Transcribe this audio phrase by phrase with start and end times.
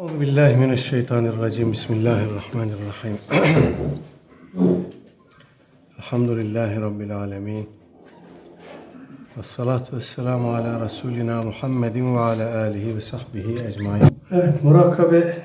[0.00, 1.72] Euzu billahi mineşşeytanirracim.
[1.72, 3.18] Bismillahirrahmanirrahim.
[5.98, 7.68] Elhamdülillahi rabbil alamin.
[9.36, 14.02] Ves salatu vesselamu ala Resulina Muhammedin ve ala alihi ve sahbihi ecmaîn.
[14.30, 15.36] Evet, murakabe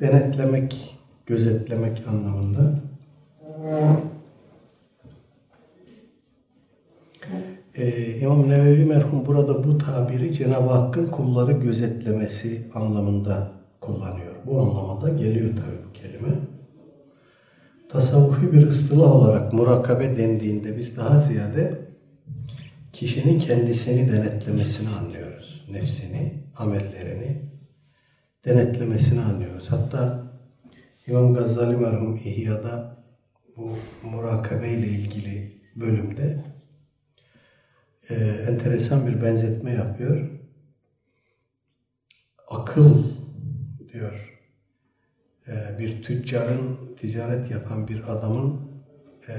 [0.00, 2.74] denetlemek, gözetlemek anlamında.
[7.76, 14.34] Ee, İmam Nevevi merhum burada bu tabiri Cenab-ı Hakk'ın kulları gözetlemesi anlamında kullanıyor.
[14.46, 16.38] Bu anlamda geliyor tabi bu kelime.
[17.88, 21.78] Tasavvufi bir ıstılah olarak murakabe dendiğinde biz daha ziyade
[22.92, 25.64] kişinin kendisini denetlemesini anlıyoruz.
[25.70, 27.42] Nefsini, amellerini
[28.44, 29.70] denetlemesini anlıyoruz.
[29.70, 30.22] Hatta
[31.06, 32.96] İmam Gazali merhum İhya'da
[33.56, 33.70] bu
[34.10, 36.51] murakabe ile ilgili bölümde
[38.12, 40.30] e, enteresan bir benzetme yapıyor.
[42.48, 43.04] Akıl
[43.92, 44.40] diyor
[45.48, 48.60] e, bir tüccarın ticaret yapan bir adamın
[49.28, 49.34] e,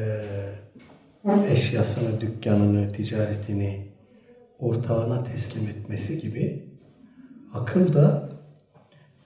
[1.51, 3.93] eşyasını, dükkanını, ticaretini
[4.59, 6.73] ortağına teslim etmesi gibi
[7.53, 8.29] akıl da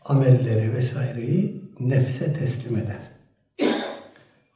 [0.05, 3.17] amelleri vesaireyi nefse teslim eder.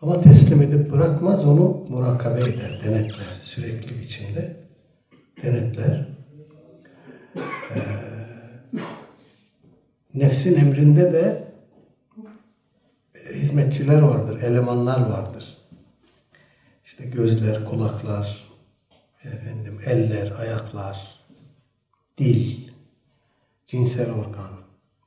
[0.02, 4.61] Ama teslim edip bırakmaz, onu murakabe eder, denetler sürekli biçimde.
[5.44, 6.08] Denetler.
[7.36, 7.80] Ee,
[10.14, 11.44] nefsin emrinde de
[13.34, 15.58] hizmetçiler vardır, elemanlar vardır.
[16.84, 18.48] İşte gözler, kulaklar,
[19.24, 21.20] efendim eller, ayaklar,
[22.18, 22.70] dil,
[23.66, 24.52] cinsel organ.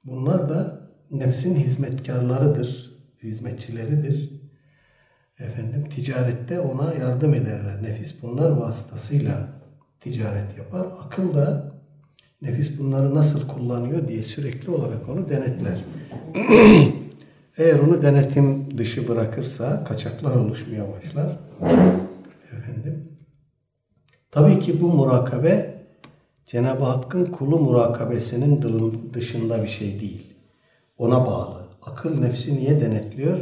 [0.05, 4.31] Bunlar da nefsin hizmetkarlarıdır, hizmetçileridir.
[5.39, 7.83] Efendim ticarette ona yardım ederler.
[7.83, 9.49] Nefis bunlar vasıtasıyla
[10.01, 10.87] ticaret yapar.
[11.05, 11.75] Akıl da
[12.43, 15.85] nefis bunları nasıl kullanıyor diye sürekli olarak onu denetler.
[17.59, 21.39] Eğer onu denetim dışı bırakırsa kaçaklar oluşmaya başlar.
[22.53, 23.19] Efendim.
[24.31, 25.75] Tabii ki bu murakabe
[26.47, 28.63] Cenab-ı Hakk'ın kulu murakabesinin
[29.15, 30.35] dışında bir şey değil.
[30.99, 31.69] Ona bağlı.
[31.83, 33.39] Akıl nefsi niye denetliyor?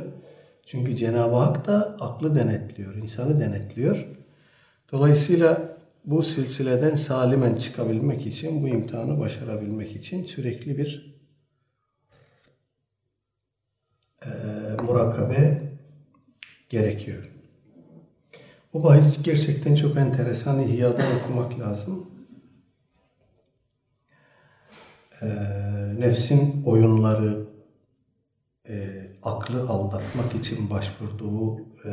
[0.65, 4.07] Çünkü Cenab-ı Hak da aklı denetliyor, insanı denetliyor.
[4.93, 5.72] Dolayısıyla
[6.05, 11.17] bu silsileden salimen çıkabilmek için, bu imtihanı başarabilmek için sürekli bir
[14.25, 14.31] e,
[14.83, 15.63] murakabe
[16.69, 17.29] gerekiyor.
[18.73, 20.63] Bu bahis gerçekten çok enteresan.
[20.63, 22.11] İhya'dan okumak lazım.
[25.23, 25.29] E,
[25.99, 27.47] nefsin oyunları,
[28.69, 31.93] e, aklı aldatmak için başvurduğu e,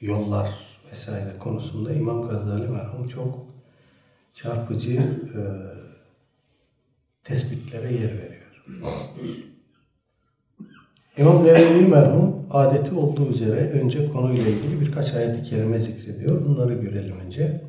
[0.00, 3.45] yollar vesaire konusunda İmam Gazali merhum çok
[4.33, 5.41] çarpıcı e,
[7.23, 8.63] tespitlere yer veriyor.
[11.17, 16.45] İmam Nevevi merhum adeti olduğu üzere önce konuyla ilgili birkaç ayet-i kerime zikrediyor.
[16.45, 17.61] Bunları görelim önce.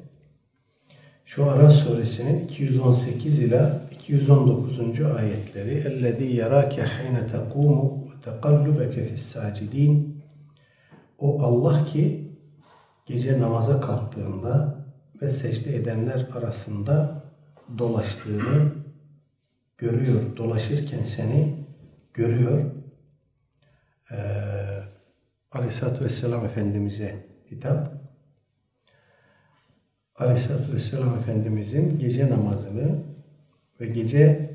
[1.24, 5.00] Şu Ara suresinin 218 ila 219.
[5.00, 10.02] ayetleri اَلَّذ۪ي يَرَاكَ حَيْنَ تَقُومُ وَتَقَلُّبَكَ فِي السَّاجِد۪ينَ
[11.18, 12.29] O Allah ki
[13.11, 14.75] gece namaza kalktığında
[15.21, 17.23] ve secde edenler arasında
[17.77, 18.71] dolaştığını
[19.77, 20.37] görüyor.
[20.37, 21.65] Dolaşırken seni
[22.13, 22.61] görüyor.
[24.11, 24.15] Ee,
[25.51, 27.91] Aleyhisselatü Vesselam Efendimiz'e hitap.
[30.15, 33.03] Aleyhisselatü Vesselam Efendimiz'in gece namazını
[33.79, 34.51] ve gece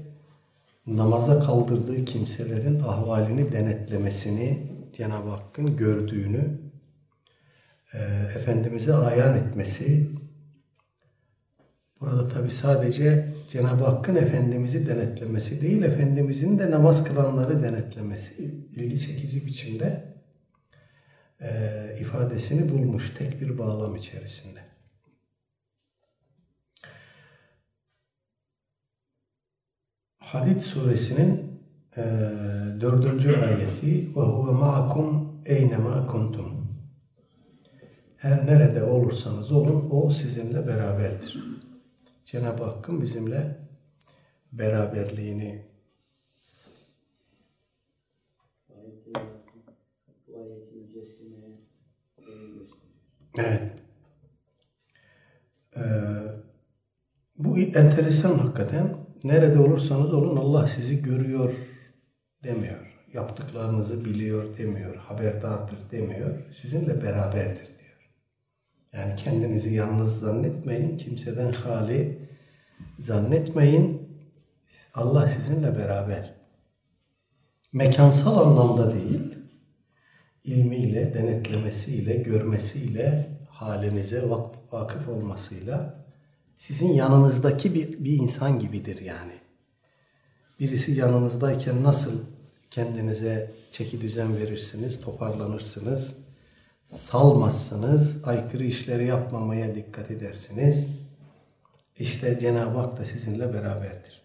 [0.87, 6.66] namaza kaldırdığı kimselerin ahvalini denetlemesini Cenab-ı Hakk'ın gördüğünü
[7.93, 7.99] e,
[8.37, 10.11] Efendimiz'e ayan etmesi
[12.01, 18.45] burada tabi sadece Cenab-ı Hakk'ın Efendimiz'i denetlemesi değil, Efendimiz'in de namaz kılanları denetlemesi
[18.77, 20.17] ilgi çekici biçimde
[21.41, 24.61] e, ifadesini bulmuş tek bir bağlam içerisinde.
[30.19, 31.61] Hadid suresinin
[31.97, 32.03] e,
[32.81, 36.56] dördüncü ayeti ve huve ma'akum eynema kuntum.
[38.27, 41.45] Her nerede olursanız olun o sizinle beraberdir.
[42.25, 43.59] Cenab-ı Hakk'ın bizimle
[44.53, 45.65] beraberliğini
[53.39, 53.73] Evet.
[55.77, 55.83] Ee,
[57.39, 58.97] bu enteresan hakikaten.
[59.25, 61.55] Nerede olursanız olun Allah sizi görüyor
[62.45, 63.05] demiyor.
[63.13, 64.97] Yaptıklarınızı biliyor demiyor.
[64.97, 66.55] Haberdardır demiyor.
[66.55, 67.76] Sizinle beraberdir.
[68.97, 70.97] Yani kendinizi yalnız zannetmeyin.
[70.97, 72.19] Kimseden hali
[72.99, 74.09] zannetmeyin.
[74.95, 76.35] Allah sizinle beraber.
[77.73, 79.35] mekansal anlamda değil,
[80.45, 84.31] ilmiyle, denetlemesiyle, görmesiyle, halinize
[84.73, 86.05] vakıf olmasıyla
[86.57, 89.33] sizin yanınızdaki bir, bir insan gibidir yani.
[90.61, 92.21] Birisi yanınızdayken nasıl
[92.71, 96.17] kendinize çeki düzen verirsiniz, toparlanırsınız,
[96.87, 100.89] salmazsınız, aykırı işleri yapmamaya dikkat edersiniz.
[101.97, 104.23] İşte Cenab-ı Hak da sizinle beraberdir.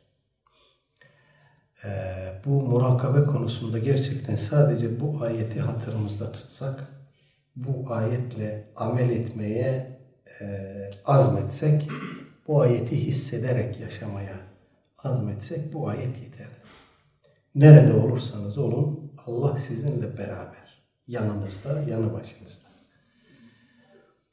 [1.86, 6.88] Ee, bu murakabe konusunda gerçekten sadece bu ayeti hatırımızda tutsak,
[7.56, 10.00] bu ayetle amel etmeye
[10.42, 10.68] e,
[11.06, 11.90] azmetsek,
[12.48, 14.36] bu ayeti hissederek yaşamaya
[15.04, 16.48] azmetsek bu ayet yeter.
[17.56, 20.61] Nerede olursanız olun Allah sizinle beraber.
[21.08, 22.68] Yanınızda, yanı başınızda.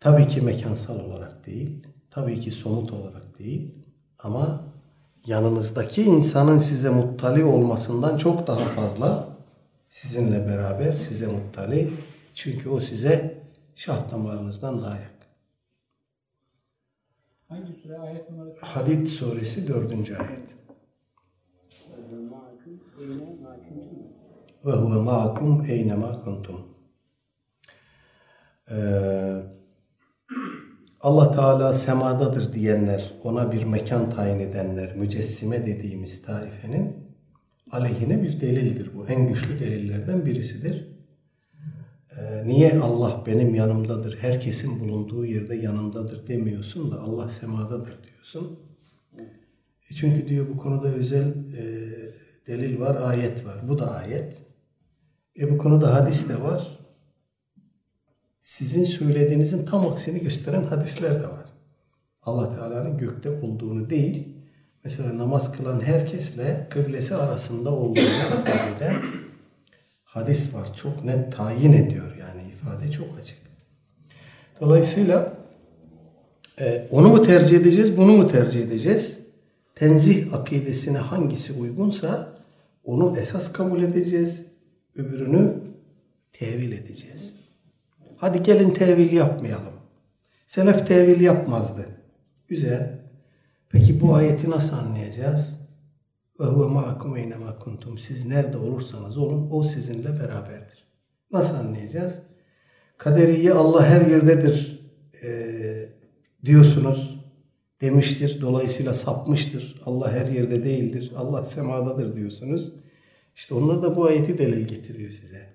[0.00, 3.74] Tabii ki mekansal olarak değil, tabii ki somut olarak değil
[4.18, 4.64] ama
[5.26, 9.28] yanınızdaki insanın size muttali olmasından çok daha fazla
[9.84, 11.90] sizinle beraber size muttali.
[12.34, 13.42] Çünkü o size
[13.74, 15.18] şah damarınızdan daha yakın.
[17.48, 18.60] Hangi sure ayet numarası?
[18.60, 20.48] Hadid suresi dördüncü ayet.
[24.66, 26.60] Ve huve ma'akum eynema kuntum.
[28.70, 29.42] Ee,
[31.00, 36.96] Allah Teala semadadır diyenler, ona bir mekan tayin edenler, mücessime dediğimiz taifenin
[37.70, 39.06] aleyhine bir delildir bu.
[39.06, 40.88] En güçlü delillerden birisidir.
[42.16, 48.60] Ee, niye Allah benim yanımdadır, herkesin bulunduğu yerde yanındadır demiyorsun da Allah semadadır diyorsun.
[49.90, 51.64] E çünkü diyor bu konuda özel e,
[52.46, 53.68] delil var, ayet var.
[53.68, 54.47] Bu da ayet.
[55.38, 56.78] E bu konuda hadis de var.
[58.40, 61.52] Sizin söylediğinizin tam aksini gösteren hadisler de var.
[62.22, 64.28] Allah Teala'nın gökte olduğunu değil,
[64.84, 68.96] mesela namaz kılan herkesle kıblesi arasında olduğunu ifade eden
[70.04, 70.74] hadis var.
[70.76, 73.38] Çok net tayin ediyor yani ifade çok açık.
[74.60, 75.36] Dolayısıyla
[76.60, 79.18] e, onu mu tercih edeceğiz, bunu mu tercih edeceğiz?
[79.74, 82.38] Tenzih akidesine hangisi uygunsa
[82.84, 84.47] onu esas kabul edeceğiz,
[84.98, 85.54] öbürünü
[86.32, 87.34] tevil edeceğiz.
[88.16, 89.72] Hadi gelin tevil yapmayalım.
[90.46, 91.88] Selef tevil yapmazdı.
[92.48, 92.98] Güzel.
[93.68, 95.58] Peki bu ayeti nasıl anlayacağız?
[96.40, 97.98] Ve huve ma'akum eynema kuntum.
[97.98, 100.84] Siz nerede olursanız olun o sizinle beraberdir.
[101.32, 102.22] Nasıl anlayacağız?
[102.98, 104.80] Kaderiye Allah her yerdedir
[105.22, 105.28] e,
[106.44, 107.18] diyorsunuz
[107.80, 108.40] demiştir.
[108.40, 109.82] Dolayısıyla sapmıştır.
[109.86, 111.12] Allah her yerde değildir.
[111.16, 112.72] Allah semadadır diyorsunuz.
[113.38, 115.46] İşte onlar da bu ayeti delil getiriyor size.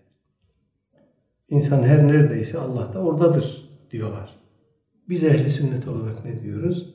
[1.50, 4.40] İnsan her neredeyse Allah da oradadır diyorlar.
[5.10, 6.94] Biz ehli sünnet olarak ne diyoruz?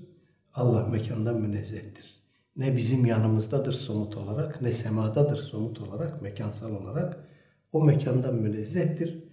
[0.55, 2.23] Allah mekandan münezzehtir.
[2.57, 7.29] Ne bizim yanımızdadır somut olarak, ne semadadır somut olarak, mekansal olarak.
[7.73, 9.25] O mekandan münezzehtir.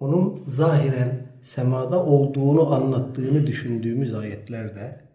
[0.00, 5.09] Onun zahiren semada olduğunu anlattığını düşündüğümüz ayetlerde,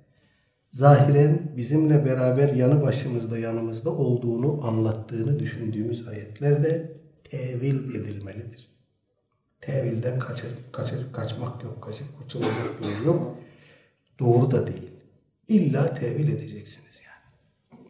[0.75, 8.69] zahiren bizimle beraber yanı başımızda yanımızda olduğunu anlattığını düşündüğümüz ayetlerde tevil edilmelidir.
[9.62, 12.08] Tevilden kaçır, kaçır, kaçmak yok, kaçıp
[12.82, 13.38] yol yok.
[14.20, 14.91] Doğru da değil.
[15.48, 17.86] İlla tevil edeceksiniz yani.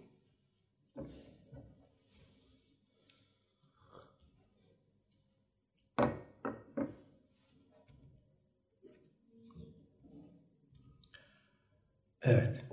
[12.22, 12.65] Evet.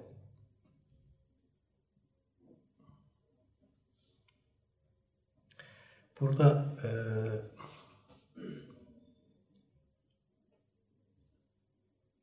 [6.22, 6.90] Burada e,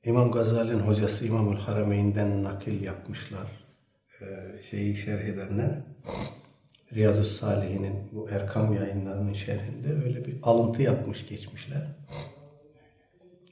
[0.09, 3.65] İmam Gazali'nin hocası İmamül Harameyn'den nakil yapmışlar.
[4.21, 4.25] E,
[4.69, 5.83] şeyi şerh edenler.
[6.93, 11.87] Riyazu Salihin'in bu Erkam yayınlarının şerhinde öyle bir alıntı yapmış geçmişler.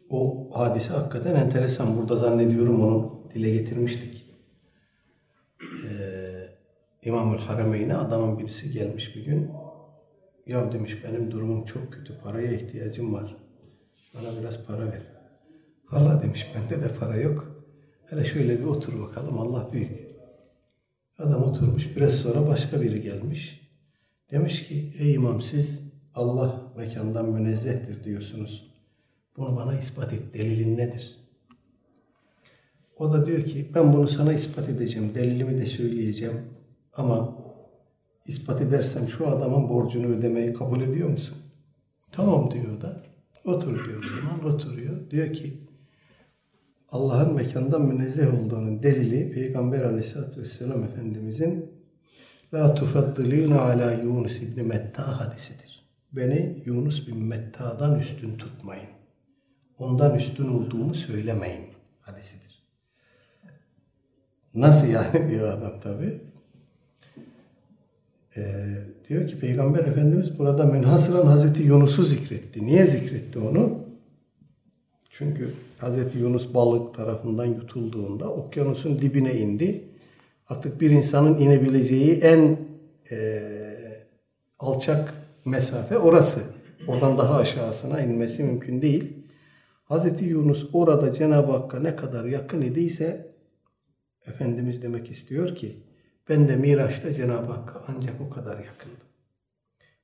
[0.10, 1.98] O hadise hakikaten enteresan.
[1.98, 4.25] Burada zannediyorum onu dile getirmiştik.
[5.89, 6.48] Ee,
[7.04, 9.51] İmamül Harameyn'e adamın birisi gelmiş bir gün.
[10.48, 12.18] Ya demiş benim durumum çok kötü.
[12.24, 13.36] Paraya ihtiyacım var.
[14.13, 15.01] Bana biraz para ver.
[15.92, 17.66] Valla demiş bende de para yok.
[18.06, 20.08] Hele şöyle bir otur bakalım Allah büyük.
[21.18, 21.96] Adam oturmuş.
[21.96, 23.72] Biraz sonra başka biri gelmiş.
[24.32, 25.82] Demiş ki ey imam siz
[26.13, 28.74] Allah mekandan münezzehtir diyorsunuz.
[29.38, 30.34] Bunu bana ispat et.
[30.34, 31.18] Delilin nedir?
[32.98, 35.12] O da diyor ki ben bunu sana ispat edeceğim.
[35.16, 36.42] Delilimi de söyleyeceğim.
[36.94, 37.38] Ama
[38.27, 41.38] ispat edersem şu adamın borcunu ödemeyi kabul ediyor musun?
[42.12, 43.03] Tamam diyor da.
[43.46, 44.53] Otur diyor zaman.
[44.53, 45.10] Oturuyor.
[45.12, 45.67] Diyor ki
[46.91, 51.72] Allah'ın mekandan münezzeh olduğunun delili Peygamber aleyhissalatü vesselam Efendimizin
[52.53, 55.86] La tufaddilina ala Yunus ibn Metta hadisidir.
[56.12, 58.89] Beni Yunus bin Metta'dan üstün tutmayın.
[59.79, 61.65] Ondan üstün olduğumu söylemeyin
[62.01, 62.63] hadisidir.
[64.53, 66.22] Nasıl yani diyor adam tabi.
[68.38, 68.44] Ee,
[69.10, 72.65] diyor ki Peygamber Efendimiz burada münhasıran Hazreti Yunus'u zikretti.
[72.65, 73.79] Niye zikretti onu?
[75.10, 79.84] Çünkü Hazreti Yunus balık tarafından yutulduğunda okyanusun dibine indi.
[80.50, 82.60] Artık bir insanın inebileceği en
[83.12, 83.41] e,
[84.60, 85.13] alçak
[85.46, 86.41] mesafe orası.
[86.88, 89.13] Oradan daha aşağısına inmesi mümkün değil.
[89.84, 93.27] Hazreti Yunus orada Cenab-ı Hakk'a ne kadar yakın idiyse
[94.27, 95.87] Efendimiz demek istiyor ki
[96.29, 99.07] ben de Miraç'ta Cenab-ı Hakk'a ancak o kadar yakındım.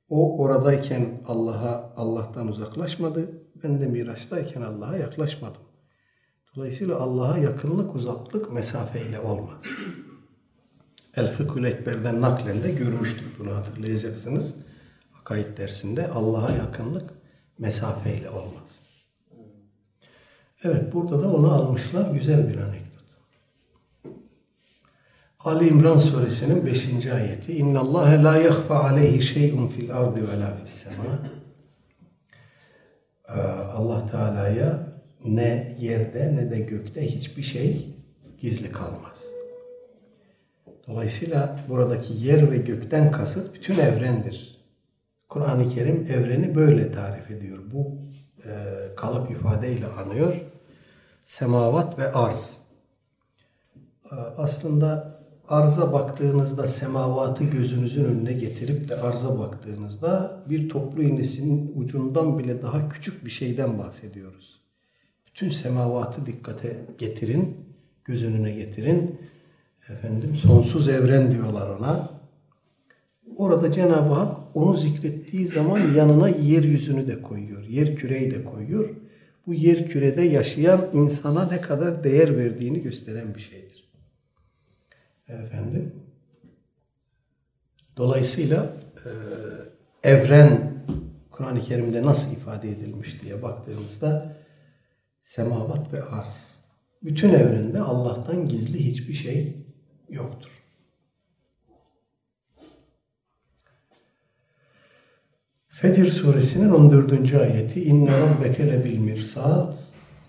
[0.09, 3.29] O oradayken Allah'a Allah'tan uzaklaşmadı.
[3.63, 5.61] Ben de Miraç'tayken Allah'a yaklaşmadım.
[6.55, 9.63] Dolayısıyla Allah'a yakınlık uzaklık mesafeyle olmaz.
[11.15, 14.55] El Fıkhül Ekber'den naklen de görmüştük bunu hatırlayacaksınız.
[15.21, 17.09] Akaid dersinde Allah'a yakınlık
[17.57, 18.79] mesafeyle olmaz.
[20.63, 22.11] Evet burada da onu almışlar.
[22.11, 22.82] Güzel bir anekdot.
[25.43, 27.05] Ali İmran suresinin 5.
[27.07, 27.57] ayeti.
[27.57, 31.19] İnna Allah la yakhfa aleyhi şey'un fil ardı ve la fis sema.
[33.29, 34.87] Ee, Allah Teala'ya
[35.25, 37.95] ne yerde ne de gökte hiçbir şey
[38.37, 39.23] gizli kalmaz.
[40.87, 44.65] Dolayısıyla buradaki yer ve gökten kasıt bütün evrendir.
[45.29, 47.59] Kur'an-ı Kerim evreni böyle tarif ediyor.
[47.73, 47.97] Bu
[48.45, 48.51] e,
[48.95, 50.41] kalıp ifadeyle anıyor.
[51.23, 52.57] Semavat ve arz.
[54.11, 62.39] E, aslında arza baktığınızda semavatı gözünüzün önüne getirip de arza baktığınızda bir toplu iğnesinin ucundan
[62.39, 64.59] bile daha küçük bir şeyden bahsediyoruz.
[65.27, 67.57] Bütün semavatı dikkate getirin,
[68.05, 69.19] göz önüne getirin.
[69.89, 72.09] Efendim sonsuz evren diyorlar ona.
[73.37, 77.63] Orada Cenab-ı Hak onu zikrettiği zaman yanına yeryüzünü de koyuyor.
[77.63, 78.89] Yer küreyi de koyuyor.
[79.47, 83.72] Bu yer kürede yaşayan insana ne kadar değer verdiğini gösteren bir şeydir.
[85.27, 85.93] Efendim.
[87.97, 88.73] Dolayısıyla
[89.05, 89.09] e,
[90.09, 90.73] evren
[91.31, 94.35] Kur'an-ı Kerim'de nasıl ifade edilmiş diye baktığımızda
[95.21, 96.59] semavat ve arz.
[97.03, 99.65] Bütün evrende Allah'tan gizli hiçbir şey
[100.09, 100.63] yoktur.
[105.67, 107.33] Fecr suresinin 14.
[107.33, 109.73] ayeti İnne rabbeke lebil mirsad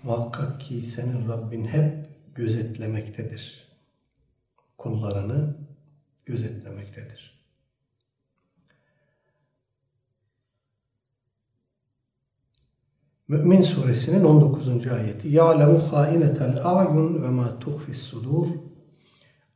[0.04, 3.63] Muhakkak ki senin Rabbin hep gözetlemektedir.
[4.84, 5.56] Kullarını
[6.26, 7.44] gözetlemektedir.
[13.28, 14.86] Mü'min suresinin 19.
[14.86, 15.38] ayeti
[15.92, 18.46] hainetel a'yun ve ma tuhfis sudur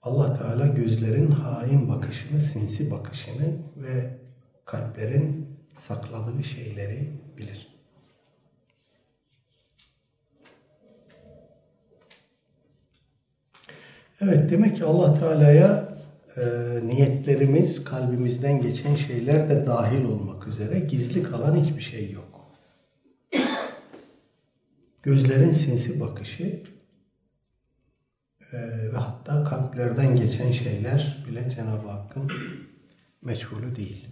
[0.03, 4.21] Allah Teala gözlerin hain bakışını, sinsi bakışını ve
[4.65, 7.78] kalplerin sakladığı şeyleri bilir.
[14.21, 15.89] Evet demek ki Allah Teala'ya
[16.37, 16.43] e,
[16.87, 22.29] niyetlerimiz, kalbimizden geçen şeyler de dahil olmak üzere gizli kalan hiçbir şey yok.
[25.03, 26.63] Gözlerin sinsi bakışı
[28.53, 28.59] e,
[28.93, 32.31] ve hatta kalplerden geçen şeyler bile Cenab-ı Hakk'ın
[33.23, 34.09] meçhulü değil.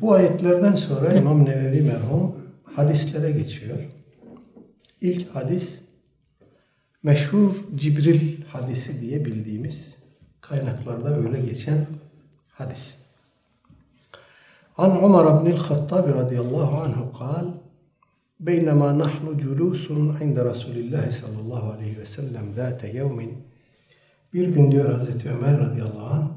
[0.00, 3.78] Bu ayetlerden sonra İmam Nevevi merhum hadislere geçiyor.
[5.00, 5.83] İlk hadis
[7.03, 9.97] meşhur Cibril hadisi diye bildiğimiz
[10.41, 11.87] kaynaklarda öyle geçen
[12.51, 12.95] hadis.
[14.77, 17.47] An Umar ibn el-Hattab radıyallahu anhu kal
[18.47, 23.19] بينما نحن جلوس عند رسول الله sallallahu aleyhi ve sellem ذات يوم
[24.33, 26.27] bir gün diyor Hazreti Ömer radıyallahu anh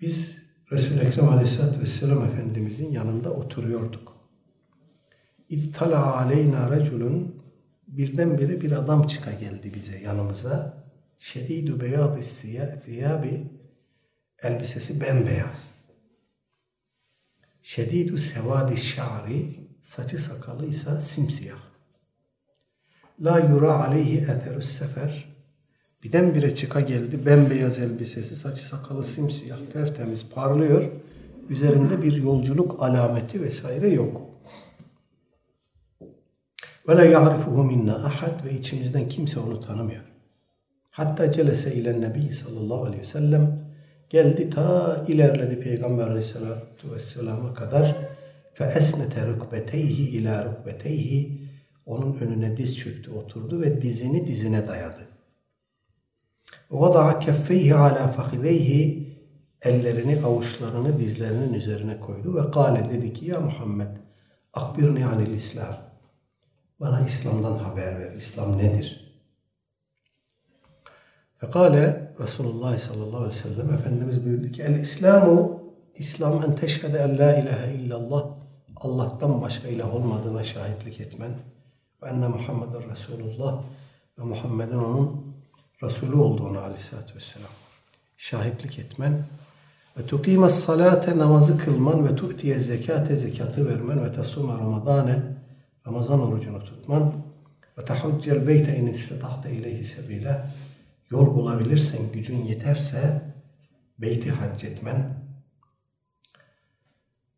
[0.00, 0.36] biz
[0.72, 4.12] Resul-i Ekrem aleyhissalatü vesselam Efendimizin yanında oturuyorduk.
[5.48, 7.34] İttala aleyna reculun
[7.97, 10.83] birdenbire bir adam çıka geldi bize yanımıza.
[11.19, 12.21] Şedidü beyad
[12.85, 13.47] thiyabi
[14.41, 15.69] elbisesi bembeyaz.
[17.61, 21.59] Şedidü sevadi şa'ri saçı sakalı ise simsiyah.
[23.21, 25.35] La yura aleyhi eterus sefer
[26.03, 30.91] birdenbire çıka geldi bembeyaz elbisesi saçı sakalı simsiyah tertemiz parlıyor.
[31.49, 34.28] Üzerinde bir yolculuk alameti vesaire yok.
[36.89, 40.03] Ve la ya'rifuhu minna ahad ve içimizden kimse onu tanımıyor.
[40.91, 43.59] Hatta celese ile Nebi sallallahu aleyhi ve sellem
[44.09, 47.95] geldi ta ilerledi Peygamber aleyhissalatu vesselama kadar
[48.53, 51.41] fe esnete rükbeteyhi ila rükbeteyhi
[51.85, 55.07] onun önüne diz çöktü oturdu ve dizini dizine dayadı.
[56.71, 59.09] Vada'a keffeyhi ala fakideyhi
[59.61, 63.97] ellerini, avuçlarını dizlerinin üzerine koydu ve kale dedi ki ya Muhammed
[64.53, 65.88] akbirni anil İslam
[66.79, 68.11] bana İslam'dan haber ver.
[68.11, 69.15] İslam nedir?
[71.35, 75.63] Fekale Resulullah sallallahu aleyhi ve sellem Efendimiz buyurdu ki El İslamu
[75.95, 78.25] İslam en teşhede en la ilahe illallah
[78.75, 81.31] Allah'tan başka ilah olmadığına şahitlik etmen
[82.03, 83.63] ve enne Muhammeden Resulullah
[84.19, 85.35] ve Muhammed'in onun
[85.83, 87.49] Resulü olduğunu aleyhissalatü vesselam
[88.17, 89.23] şahitlik etmen
[89.97, 95.38] ve tukimes salate namazı kılman ve tu'tiye zekate zekatı vermen ve tasuma ramadane
[95.89, 97.13] Ramazan orucunu tutman
[97.77, 100.45] ve tahuccel beyte in istata'te ileyhi sebile
[101.11, 103.21] yol bulabilirsen, gücün yeterse
[103.99, 105.13] beyti hac etmen.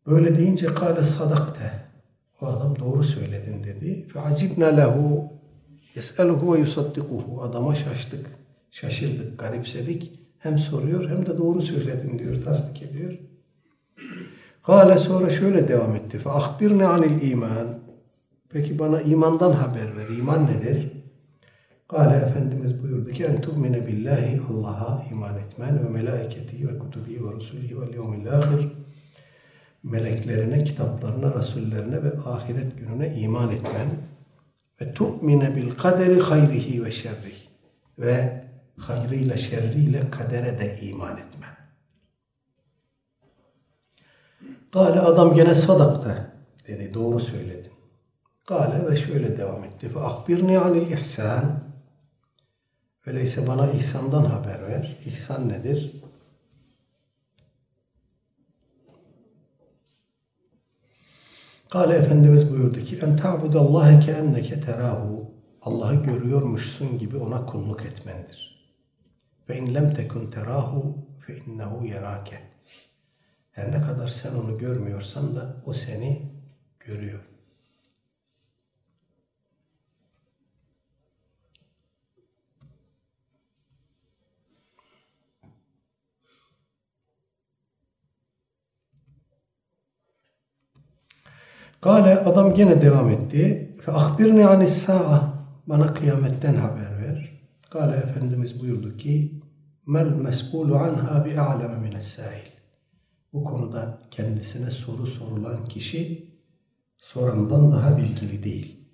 [0.06, 1.72] Böyle deyince kâle sadakte.
[2.40, 4.08] O adam doğru söyledin dedi.
[4.08, 5.32] Fe acibna lehu
[5.94, 7.42] yes'eluhu ve yusaddikuhu.
[7.42, 8.26] Adama şaştık,
[8.70, 10.20] şaşırdık, garipsedik.
[10.38, 13.18] Hem soruyor hem de doğru söyledin diyor, tasdik ediyor.
[14.62, 16.18] Kale sonra şöyle devam etti.
[16.18, 17.81] Fe ahbirne anil iman.
[18.52, 20.08] Peki bana imandan haber ver.
[20.08, 20.92] İman nedir?
[21.88, 27.32] Kale Efendimiz buyurdu ki en tu'mine billahi Allah'a iman etmen ve melaiketi ve kutubi ve
[27.32, 28.68] rusulihi ve yevmil ahir
[29.82, 33.88] meleklerine, kitaplarına, rasullerine ve ahiret gününe iman etmen
[34.80, 37.48] ve tu'mine bil kaderi hayrihi ve şerrihi
[37.98, 38.44] ve
[38.78, 41.56] hayrıyla şerriyle kadere de iman etmen.
[44.72, 46.32] Kale adam gene sadakta
[46.66, 47.72] dedi doğru söyledin.
[48.44, 49.88] Kale ve şöyle devam etti.
[49.88, 51.72] Fe ahbirni anil ihsan
[53.06, 54.98] Öyleyse bana ihsandan haber ver.
[55.04, 55.92] İhsan nedir?
[61.70, 68.72] Kale Efendimiz buyurdu ki en ta'budallâhe ke enneke terahu Allah'ı görüyormuşsun gibi ona kulluk etmendir.
[69.48, 72.40] Ve in lem tekun terahu fe innehu yerake.
[73.50, 76.32] Her ne kadar sen onu görmüyorsan da o seni
[76.80, 77.31] görüyor.
[91.82, 93.76] Kale adam gene devam etti.
[93.80, 95.32] Fe ahbirni anis sa'a.
[95.66, 97.42] Bana kıyametten haber ver.
[97.70, 99.42] Kale Efendimiz buyurdu ki
[99.86, 102.46] mel mes'ulu anha bi a'leme mines sail.
[103.32, 106.32] Bu konuda kendisine soru sorulan kişi
[106.98, 108.88] sorandan daha bilgili değil.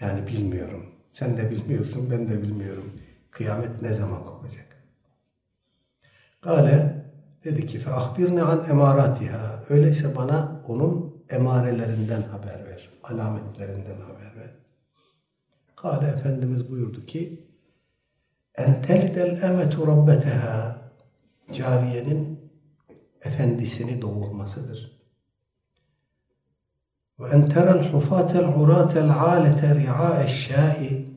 [0.00, 0.86] Yani bilmiyorum.
[1.12, 2.92] Sen de bilmiyorsun, ben de bilmiyorum.
[3.30, 4.66] Kıyamet ne zaman kopacak?
[6.40, 7.04] Kale
[7.44, 9.64] dedi ki fe ahbirni an emaratiha.
[9.68, 12.88] Öyleyse bana onun emarelerinden haber ver.
[13.02, 14.50] Alametlerinden haber ver.
[15.76, 17.48] Kale Efendimiz buyurdu ki
[18.54, 20.78] en telidel emetu rabbeteha
[21.52, 22.50] cariyenin
[23.22, 24.98] efendisini doğurmasıdır.
[27.18, 31.08] Ve en terel hufatel huratel alete ri'a eşyai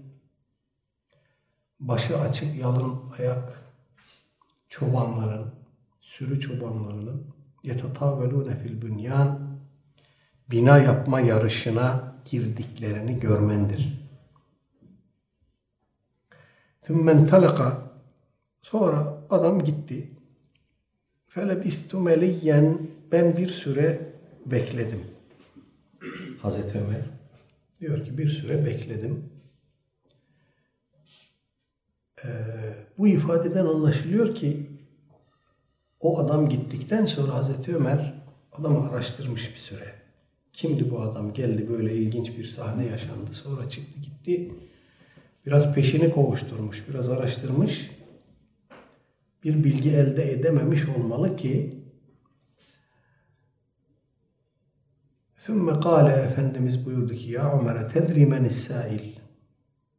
[1.80, 3.62] başı açık yalın ayak
[4.67, 5.54] çobanların,
[6.02, 7.28] sürü çobanlarının
[7.63, 9.50] yetatavelune fil bünyan
[10.51, 14.01] bina yapma yarışına girdiklerini görmendir.
[16.81, 17.91] Thummen talaka
[18.61, 20.11] sonra adam gitti.
[21.27, 22.77] Felebistu meliyyen
[23.11, 24.13] ben bir süre
[24.45, 25.03] bekledim.
[26.41, 27.05] Hazreti Ömer
[27.79, 29.29] diyor ki bir süre bekledim.
[32.25, 32.27] Ee,
[32.97, 34.69] bu ifadeden anlaşılıyor ki
[35.99, 40.00] o adam gittikten sonra Hazreti Ömer adamı araştırmış bir süre.
[40.53, 41.33] Kimdi bu adam?
[41.33, 43.33] Geldi böyle ilginç bir sahne yaşandı.
[43.33, 44.51] Sonra çıktı gitti.
[45.45, 47.91] Biraz peşini kovuşturmuş, biraz araştırmış.
[49.43, 51.81] Bir bilgi elde edememiş olmalı ki
[55.37, 59.15] Sümme kâle Efendimiz buyurdu ki Ya Ömer'e tedri menis sail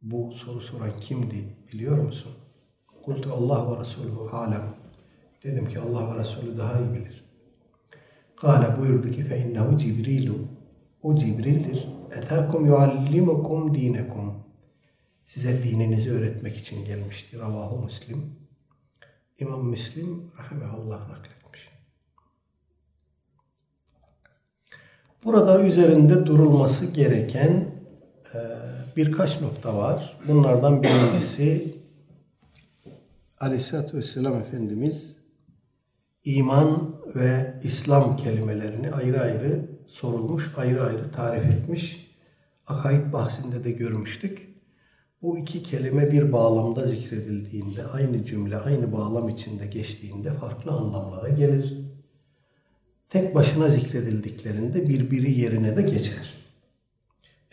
[0.01, 2.31] Bu soru soran kimdi biliyor musun?
[3.03, 4.75] Kultu Allah ve Resulü alem
[5.43, 7.22] Dedim ki Allah ve Resulü daha iyi bilir.
[8.43, 10.35] Kale buyurdu ki fe innehu Cibrilu.
[11.01, 11.87] O Cibril'dir.
[12.17, 14.33] Etâkum yuallimukum dinekum.
[15.25, 17.39] Size dininizi öğretmek için gelmiştir.
[17.39, 18.35] Ravahu Müslim.
[19.39, 21.69] İmam Müslim rahimehullah nakletmiş.
[25.23, 27.67] Burada üzerinde durulması gereken
[28.33, 28.39] e,
[28.97, 30.17] birkaç nokta var.
[30.27, 31.75] Bunlardan birincisi
[33.39, 35.22] Aleyhisselatü Vesselam Efendimiz
[36.25, 42.13] iman ve İslam kelimelerini ayrı ayrı sorulmuş, ayrı ayrı tarif etmiş.
[42.67, 44.53] Akaid bahsinde de görmüştük.
[45.21, 51.77] bu iki kelime bir bağlamda zikredildiğinde, aynı cümle, aynı bağlam içinde geçtiğinde farklı anlamlara gelir.
[53.09, 56.33] Tek başına zikredildiklerinde birbiri yerine de geçer.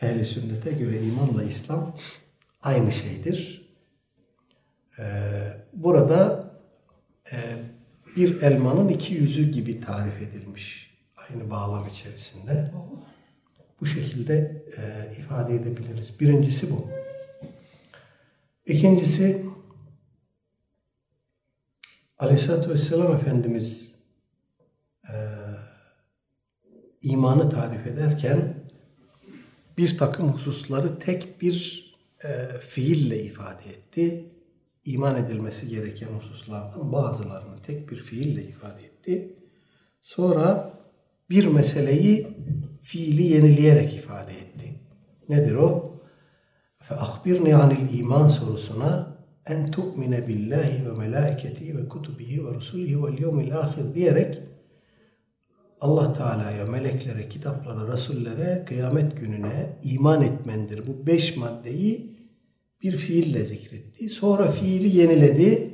[0.02, 1.96] Ehli sünnete göre imanla İslam
[2.62, 3.68] aynı şeydir.
[4.98, 5.02] Ee,
[5.72, 6.50] burada
[7.32, 7.36] e,
[8.16, 12.72] bir elmanın iki yüzü gibi tarif edilmiş aynı bağlam içerisinde.
[13.80, 16.20] Bu şekilde e, ifade edebiliriz.
[16.20, 16.88] Birincisi bu.
[18.66, 19.46] İkincisi
[22.18, 23.92] Aleyhisselatü Vesselam Efendimiz
[25.08, 25.14] e,
[27.02, 28.54] imanı tarif ederken
[29.78, 31.86] bir takım hususları tek bir
[32.24, 34.24] e, fiille ifade etti.
[34.84, 39.36] İman edilmesi gereken hususlardan bazılarını tek bir fiille ifade etti.
[40.02, 40.74] Sonra
[41.30, 42.26] bir meseleyi
[42.82, 44.80] fiili yenileyerek ifade etti.
[45.28, 45.94] Nedir o?
[46.78, 49.16] Fe ahbirni anil iman sorusuna
[49.46, 54.42] en tu'mine billahi ve melaiketi ve kutubihi ve rusulihi ve yevmil ahir diyerek
[55.80, 60.86] Allah Teala'ya, meleklere, kitaplara, rasullere, kıyamet gününe iman etmendir.
[60.86, 62.16] Bu beş maddeyi
[62.82, 64.08] bir fiille zikretti.
[64.08, 65.70] Sonra fiili yeniledi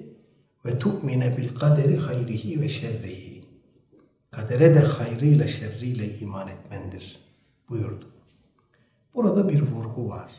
[0.67, 3.45] ve tu'mine bil kaderi hayrihi ve şerrihi.
[4.31, 7.19] Kadere de hayrıyla şerriyle iman etmendir
[7.69, 8.05] buyurdu.
[9.15, 10.33] Burada bir vurgu var.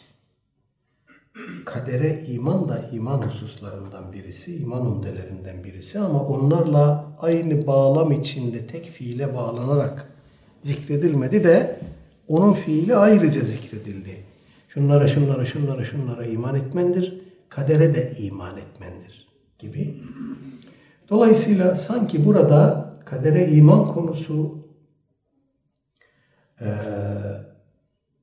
[1.66, 8.86] Kadere iman da iman hususlarından birisi, iman undelerinden birisi ama onlarla aynı bağlam içinde tek
[8.86, 10.14] fiile bağlanarak
[10.62, 11.80] zikredilmedi de
[12.28, 14.27] onun fiili ayrıca zikredildi.
[14.78, 19.28] Şunlara, şunlara, şunlara, şunlara iman etmendir, kadere de iman etmendir
[19.60, 20.04] gibi.
[21.10, 24.68] Dolayısıyla sanki burada kadere iman konusu
[26.62, 26.68] e,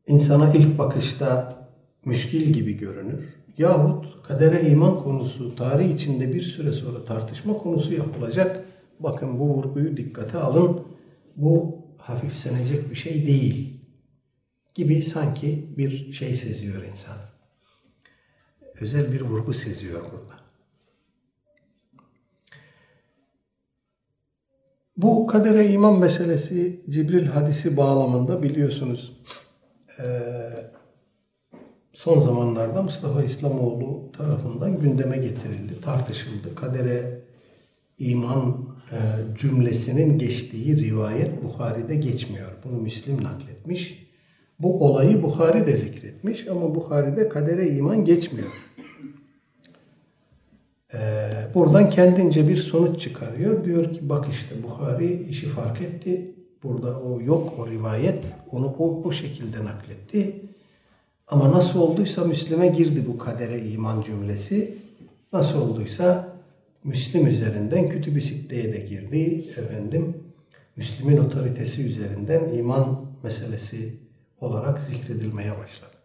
[0.06, 1.56] insana ilk bakışta
[2.04, 3.34] müşkil gibi görünür.
[3.58, 8.64] Yahut kadere iman konusu tarih içinde bir süre sonra tartışma konusu yapılacak.
[9.00, 10.80] Bakın bu vurguyu dikkate alın.
[11.36, 13.73] Bu hafifsenecek bir şey değil.
[14.74, 17.16] Gibi sanki bir şey seziyor insan.
[18.80, 20.44] Özel bir vurgu seziyor burada.
[24.96, 29.22] Bu kadere iman meselesi Cibril hadisi bağlamında biliyorsunuz
[31.92, 36.54] son zamanlarda Mustafa İslamoğlu tarafından gündeme getirildi, tartışıldı.
[36.54, 37.24] Kadere
[37.98, 38.76] iman
[39.38, 42.52] cümlesinin geçtiği rivayet Bukhari'de geçmiyor.
[42.64, 44.03] Bunu Müslim nakletmiş.
[44.58, 48.48] Bu olayı Bukhari de zikretmiş ama Bukhari'de kadere iman geçmiyor.
[51.54, 53.64] buradan kendince bir sonuç çıkarıyor.
[53.64, 56.34] Diyor ki bak işte Bukhari işi fark etti.
[56.62, 58.24] Burada o yok o rivayet.
[58.50, 60.40] Onu o, o şekilde nakletti.
[61.28, 64.78] Ama nasıl olduysa Müslim'e girdi bu kadere iman cümlesi.
[65.32, 66.34] Nasıl olduysa
[66.84, 69.44] Müslim üzerinden Kütüb-i Sitte'ye de girdi.
[69.56, 70.16] Efendim
[70.76, 74.03] Müslim'in otoritesi üzerinden iman meselesi
[74.40, 75.96] olarak zikredilmeye başladı.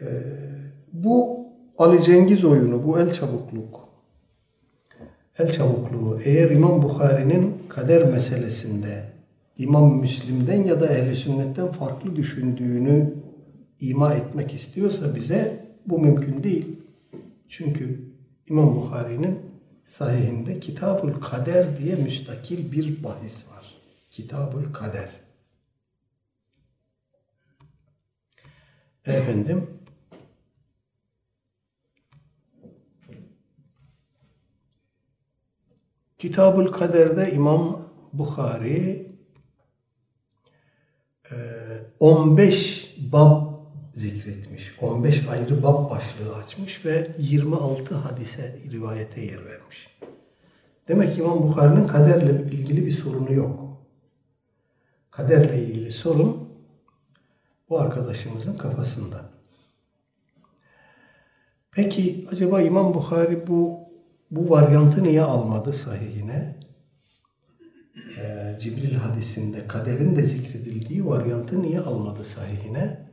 [0.00, 0.06] Ee,
[0.92, 1.46] bu
[1.78, 3.88] Ali Cengiz oyunu, bu el çabukluk,
[5.38, 9.12] el çabukluğu eğer İmam Bukhari'nin kader meselesinde
[9.58, 13.14] İmam Müslim'den ya da ehl Sünnet'ten farklı düşündüğünü
[13.80, 16.78] ima etmek istiyorsa bize bu mümkün değil.
[17.48, 18.12] Çünkü
[18.48, 19.38] İmam Bukhari'nin
[19.84, 23.64] sahihinde Kitabul Kader diye müstakil bir bahis var.
[24.10, 25.25] Kitabul Kader.
[29.06, 29.70] Efendim
[36.18, 39.06] Kitabul Kader'de İmam Bukhari
[42.00, 43.46] 15 bab
[43.92, 44.72] zikretmiş.
[44.80, 49.98] 15 ayrı bab başlığı açmış ve 26 hadise rivayete yer vermiş.
[50.88, 53.82] Demek ki İmam Bukhari'nin kaderle ilgili bir sorunu yok.
[55.10, 56.45] Kaderle ilgili sorun
[57.68, 59.30] bu arkadaşımızın kafasında.
[61.72, 63.86] Peki acaba İmam Bukhari bu
[64.30, 66.56] bu varyantı niye almadı sahihine?
[68.18, 73.10] Ee, Cibril hadisinde kaderin de zikredildiği varyantı niye almadı sahihine?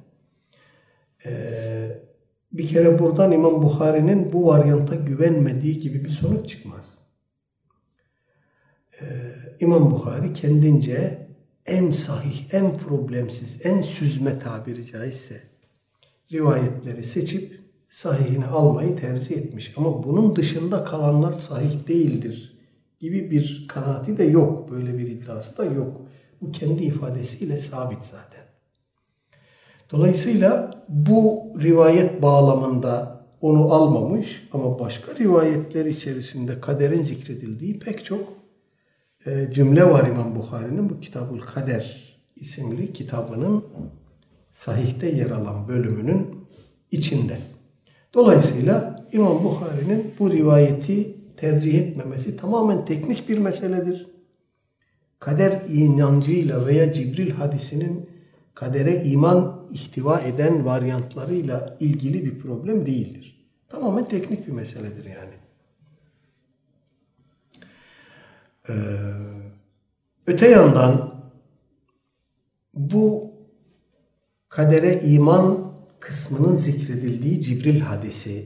[1.25, 2.01] Ee,
[2.51, 6.97] bir kere buradan İmam Bukhari'nin bu varyanta güvenmediği gibi bir sonuç çıkmaz.
[9.01, 9.05] Ee,
[9.59, 11.22] İmam Bukhari kendince
[11.65, 15.41] en sahih, en problemsiz, en süzme tabiri caizse
[16.31, 19.73] rivayetleri seçip sahihini almayı tercih etmiş.
[19.77, 22.57] Ama bunun dışında kalanlar sahih değildir
[22.99, 24.71] gibi bir kanaati de yok.
[24.71, 26.01] Böyle bir iddiası da yok.
[26.41, 28.43] Bu kendi ifadesiyle sabit zaten.
[29.91, 38.42] Dolayısıyla bu rivayet bağlamında onu almamış ama başka rivayetler içerisinde kaderin zikredildiği pek çok
[39.51, 43.63] cümle var İmam Bukhari'nin bu Kitabul Kader isimli kitabının
[44.51, 46.47] sahihte yer alan bölümünün
[46.91, 47.39] içinde.
[48.13, 54.07] Dolayısıyla İmam Bukhari'nin bu rivayeti tercih etmemesi tamamen teknik bir meseledir.
[55.19, 58.09] Kader inancıyla veya Cibril hadisinin
[58.53, 63.49] kadere iman ihtiva eden varyantlarıyla ilgili bir problem değildir.
[63.69, 65.42] Tamamen teknik bir meseledir yani.
[68.69, 68.73] Ee,
[70.27, 71.13] öte yandan
[72.73, 73.31] bu
[74.49, 78.45] kadere iman kısmının zikredildiği Cibril hadisi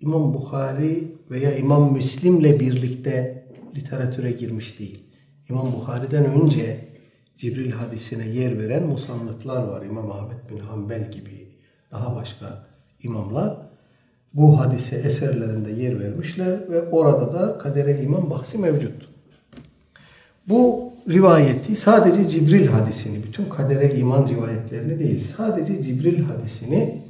[0.00, 5.04] İmam Bukhari veya İmam Müslim'le birlikte literatüre girmiş değil.
[5.48, 6.88] İmam Bukhari'den önce
[7.36, 9.82] Cibril hadisine yer veren musannıflar var.
[9.82, 11.58] İmam Ahmet bin Hanbel gibi
[11.90, 12.66] daha başka
[13.02, 13.70] imamlar
[14.32, 19.13] bu hadise eserlerinde yer vermişler ve orada da kadere iman bahsi mevcut.
[20.48, 27.04] Bu rivayeti sadece Cibril hadisini, bütün kadere iman rivayetlerini değil, sadece Cibril hadisini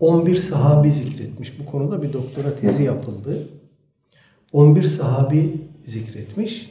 [0.00, 1.60] 11 sahabi zikretmiş.
[1.60, 3.48] Bu konuda bir doktora tezi yapıldı.
[4.52, 6.70] 11 sahabi zikretmiş.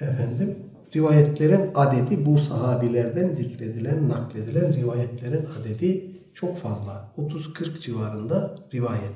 [0.00, 0.56] Efendim,
[0.96, 7.12] rivayetlerin adedi bu sahabilerden zikredilen, nakledilen rivayetlerin adedi çok fazla.
[7.18, 9.12] 30-40 civarında rivayet.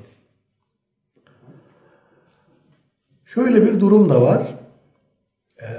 [3.25, 4.62] Şöyle bir durum da var.
[5.63, 5.69] Ee,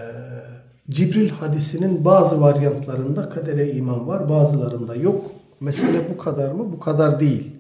[0.91, 5.31] Cibril hadisinin bazı varyantlarında kadere iman var, bazılarında yok.
[5.61, 6.73] Mesele bu kadar mı?
[6.73, 7.57] Bu kadar değil.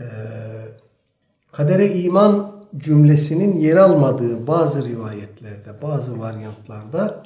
[0.00, 0.04] Ee,
[1.52, 7.22] kadere iman cümlesinin yer almadığı bazı rivayetlerde, bazı varyantlarda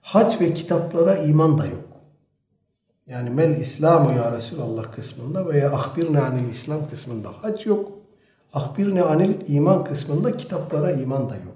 [0.00, 1.84] hac ve kitaplara iman da yok.
[3.06, 7.92] Yani mel İslamu ya Resulallah kısmında veya ahbirne anil İslam kısmında hac yok.
[8.54, 11.49] Ahbirne anil iman kısmında kitaplara iman da yok.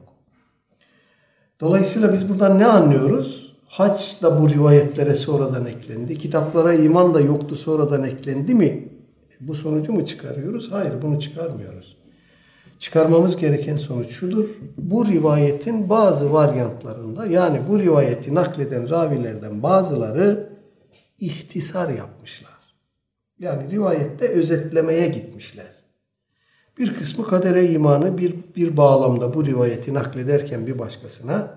[1.61, 3.55] Dolayısıyla biz buradan ne anlıyoruz?
[3.67, 6.19] Hac da bu rivayetlere sonradan eklendi.
[6.19, 8.89] Kitaplara iman da yoktu sonradan eklendi mi?
[9.41, 10.73] Bu sonucu mu çıkarıyoruz?
[10.73, 11.97] Hayır bunu çıkarmıyoruz.
[12.79, 14.49] Çıkarmamız gereken sonuç şudur.
[14.79, 20.49] Bu rivayetin bazı varyantlarında yani bu rivayeti nakleden ravilerden bazıları
[21.19, 22.51] ihtisar yapmışlar.
[23.39, 25.74] Yani rivayette özetlemeye gitmişler.
[26.79, 31.55] Bir kısmı kadere imanı bir, bir bağlamda bu rivayeti naklederken bir başkasına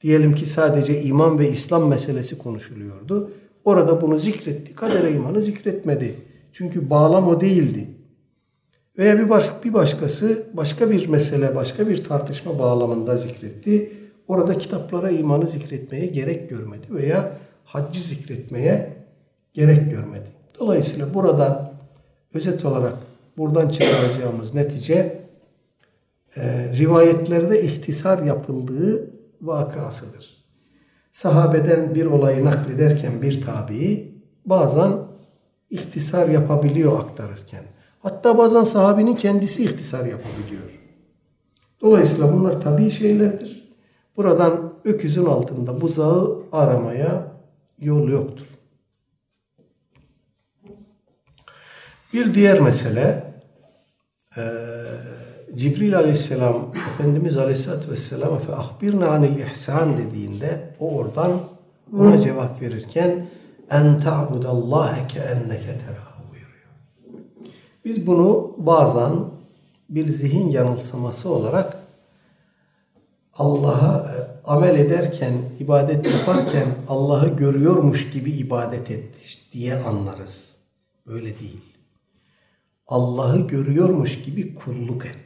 [0.00, 3.30] diyelim ki sadece iman ve İslam meselesi konuşuluyordu.
[3.64, 4.74] Orada bunu zikretti.
[4.74, 6.14] Kadere imanı zikretmedi.
[6.52, 7.88] Çünkü bağlam o değildi.
[8.98, 13.92] Veya bir, baş, bir başkası başka bir mesele, başka bir tartışma bağlamında zikretti.
[14.28, 17.32] Orada kitaplara imanı zikretmeye gerek görmedi veya
[17.64, 18.96] haccı zikretmeye
[19.54, 20.28] gerek görmedi.
[20.60, 21.72] Dolayısıyla burada
[22.34, 22.92] özet olarak
[23.38, 25.28] buradan çıkaracağımız netice
[26.36, 29.10] e, rivayetlerde ihtisar yapıldığı
[29.42, 30.44] vakasıdır.
[31.12, 34.12] Sahabeden bir olayı naklederken bir tabi
[34.46, 34.92] bazen
[35.70, 37.64] ihtisar yapabiliyor aktarırken.
[38.00, 40.62] Hatta bazen sahabinin kendisi ihtisar yapabiliyor.
[41.80, 43.68] Dolayısıyla bunlar tabi şeylerdir.
[44.16, 47.32] Buradan öküzün altında buzağı aramaya
[47.78, 48.46] yol yoktur.
[52.12, 53.27] Bir diğer mesele
[54.36, 54.42] e,
[55.54, 61.40] Cibril aleyhisselam Efendimiz aleyhisselatü vesselam fe ahbirne anil ihsan dediğinde o oradan
[61.96, 63.26] ona cevap verirken
[63.70, 66.68] en ta'budallâhe ke enneke terahu buyuruyor.
[67.84, 69.12] Biz bunu bazen
[69.88, 71.78] bir zihin yanılsaması olarak
[73.34, 79.14] Allah'a e, amel ederken, ibadet yaparken Allah'ı görüyormuş gibi ibadet et
[79.52, 80.58] diye anlarız.
[81.06, 81.77] Öyle değil.
[82.88, 85.16] Allah'ı görüyormuş gibi kulluk et.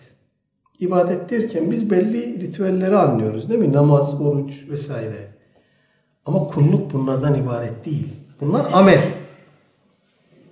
[0.78, 3.72] İbadet derken biz belli ritüelleri anlıyoruz değil mi?
[3.72, 5.28] Namaz, oruç vesaire.
[6.26, 8.08] Ama kulluk bunlardan ibaret değil.
[8.40, 9.02] Bunlar amel.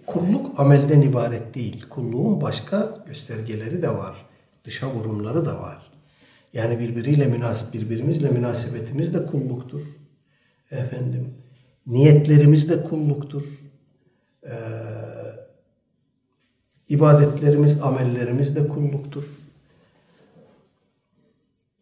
[0.06, 1.86] Kulluk amelden ibaret değil.
[1.88, 4.26] Kulluğun başka göstergeleri de var.
[4.64, 5.90] Dışa vurumları da var.
[6.52, 9.82] Yani birbiriyle münasip, birbirimizle münasebetimiz de kulluktur.
[10.70, 11.34] Efendim,
[11.86, 13.44] niyetlerimiz de kulluktur.
[14.44, 14.50] Ee,
[16.90, 19.24] ibadetlerimiz, amellerimiz de kulluktur.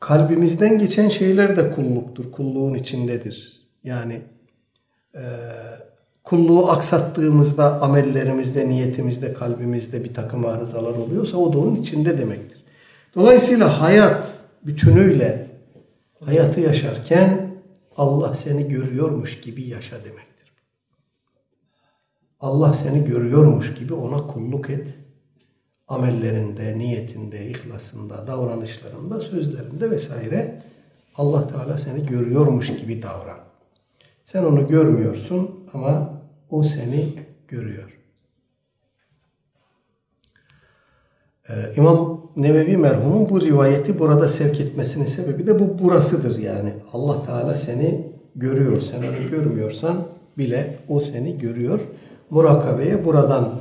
[0.00, 3.66] Kalbimizden geçen şeyler de kulluktur, kulluğun içindedir.
[3.84, 4.20] Yani
[5.14, 5.22] e,
[6.24, 12.64] kulluğu aksattığımızda amellerimizde, niyetimizde, kalbimizde bir takım arızalar oluyorsa o da onun içinde demektir.
[13.14, 15.46] Dolayısıyla hayat bütünüyle
[16.24, 17.48] hayatı yaşarken
[17.96, 20.37] Allah seni görüyormuş gibi yaşa demektir.
[22.40, 24.86] Allah seni görüyormuş gibi ona kulluk et.
[25.88, 30.62] Amellerinde, niyetinde, ihlasında, davranışlarında, sözlerinde vesaire
[31.16, 33.38] Allah Teala seni görüyormuş gibi davran.
[34.24, 37.14] Sen onu görmüyorsun ama o seni
[37.48, 37.98] görüyor.
[41.48, 46.72] Ee, İmam Nevevi merhumun bu rivayeti burada sevk etmesinin sebebi de bu burasıdır yani.
[46.92, 48.80] Allah Teala seni görüyor.
[48.80, 49.96] Sen onu görmüyorsan
[50.38, 51.80] bile o seni görüyor.
[52.30, 53.60] Murakabeye buradan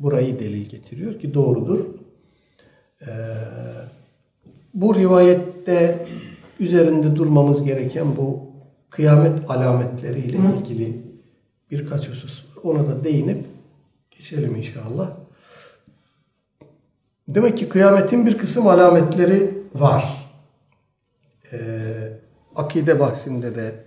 [0.00, 1.86] burayı delil getiriyor ki doğrudur.
[3.02, 3.06] Ee,
[4.74, 6.06] bu rivayette
[6.60, 8.40] üzerinde durmamız gereken bu
[8.90, 11.02] kıyamet alametleriyle ilgili
[11.70, 12.62] birkaç husus var.
[12.62, 13.44] Ona da değinip
[14.10, 15.10] geçelim inşallah.
[17.28, 20.30] Demek ki kıyametin bir kısım alametleri var.
[21.52, 21.58] Ee,
[22.56, 23.84] akide bahsinde de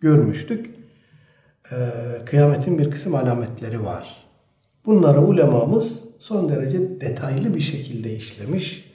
[0.00, 0.81] görmüştük.
[1.72, 4.16] Ee, kıyametin bir kısım alametleri var.
[4.86, 8.92] Bunları ulemamız son derece detaylı bir şekilde işlemiş.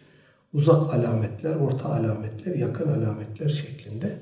[0.54, 4.18] Uzak alametler, orta alametler, yakın alametler şeklinde.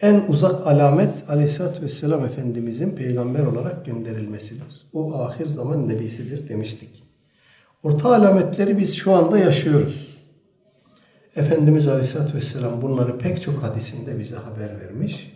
[0.00, 4.88] En uzak alamet Aleyhisselatü Vesselam Efendimizin peygamber olarak gönderilmesidir.
[4.92, 7.02] O ahir zaman nebisidir demiştik.
[7.82, 10.18] Orta alametleri biz şu anda yaşıyoruz.
[11.36, 15.33] Efendimiz Aleyhisselatü Vesselam bunları pek çok hadisinde bize haber vermiş.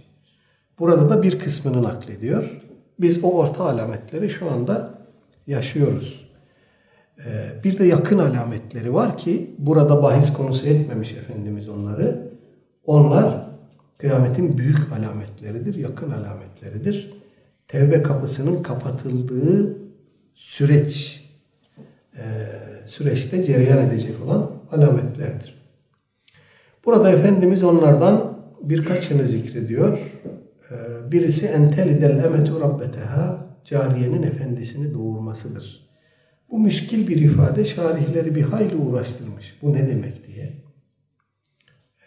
[0.79, 2.63] Burada da bir kısmını naklediyor.
[3.01, 4.95] Biz o orta alametleri şu anda
[5.47, 6.29] yaşıyoruz.
[7.27, 12.31] Ee, bir de yakın alametleri var ki burada bahis konusu etmemiş Efendimiz onları.
[12.87, 13.47] Onlar
[13.99, 17.13] kıyametin büyük alametleridir, yakın alametleridir.
[17.69, 19.77] Tevbe kapısının kapatıldığı
[20.35, 21.25] süreç,
[22.17, 22.25] e,
[22.87, 25.55] süreçte cereyan edecek olan alametlerdir.
[26.85, 29.99] Burada Efendimiz onlardan birkaçını zikrediyor.
[30.71, 35.89] Ee, birisi entelidel emetu rabbeteha cariyenin efendisini doğurmasıdır.
[36.51, 39.59] Bu müşkil bir ifade şarihleri bir hayli uğraştırmış.
[39.63, 40.53] Bu ne demek diye.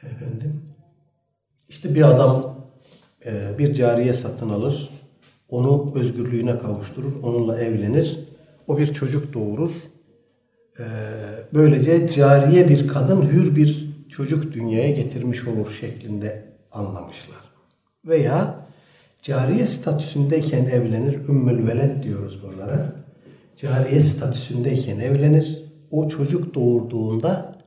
[0.04, 0.62] Efendim
[1.70, 2.56] işte bir adam
[3.26, 4.90] e, bir cariye satın alır.
[5.50, 7.24] Onu özgürlüğüne kavuşturur.
[7.24, 8.20] Onunla evlenir.
[8.68, 9.72] O bir çocuk doğurur.
[10.80, 10.86] E,
[11.54, 17.51] böylece cariye bir kadın hür bir çocuk dünyaya getirmiş olur şeklinde anlamışlar.
[18.06, 18.66] Veya
[19.22, 21.28] cariye statüsündeyken evlenir.
[21.30, 22.96] Ümmül veled diyoruz bunlara.
[23.56, 25.64] Cariye statüsündeyken evlenir.
[25.92, 27.58] O çocuk doğurduğunda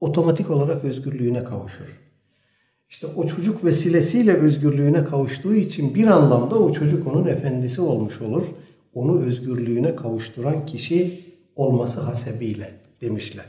[0.00, 2.00] otomatik olarak özgürlüğüne kavuşur.
[2.88, 8.44] İşte o çocuk vesilesiyle özgürlüğüne kavuştuğu için bir anlamda o çocuk onun efendisi olmuş olur.
[8.94, 11.20] Onu özgürlüğüne kavuşturan kişi
[11.56, 13.44] olması hasebiyle demişler.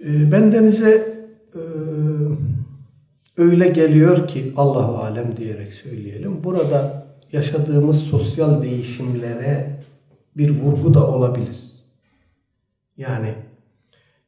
[0.00, 1.16] Ee, bendenize
[1.54, 1.60] e,
[3.42, 6.44] öyle geliyor ki Allahu alem diyerek söyleyelim.
[6.44, 9.82] Burada yaşadığımız sosyal değişimlere
[10.36, 11.62] bir vurgu da olabilir.
[12.96, 13.34] Yani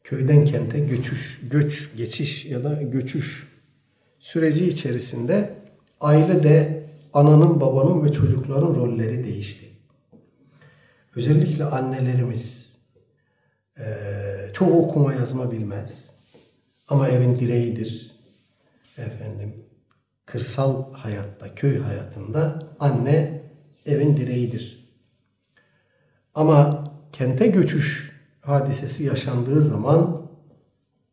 [0.04, 3.48] köyden kente göçüş, göç, geçiş ya da göçüş
[4.18, 5.54] süreci içerisinde
[6.00, 9.64] aile de ananın, babanın ve çocukların rolleri değişti.
[11.16, 12.76] Özellikle annelerimiz
[14.52, 16.10] çoğu okuma yazma bilmez.
[16.88, 18.13] Ama evin direğidir.
[18.98, 19.66] Efendim
[20.26, 23.42] kırsal hayatta, köy hayatında anne
[23.86, 24.94] evin direğidir.
[26.34, 30.30] Ama kente göçüş hadisesi yaşandığı zaman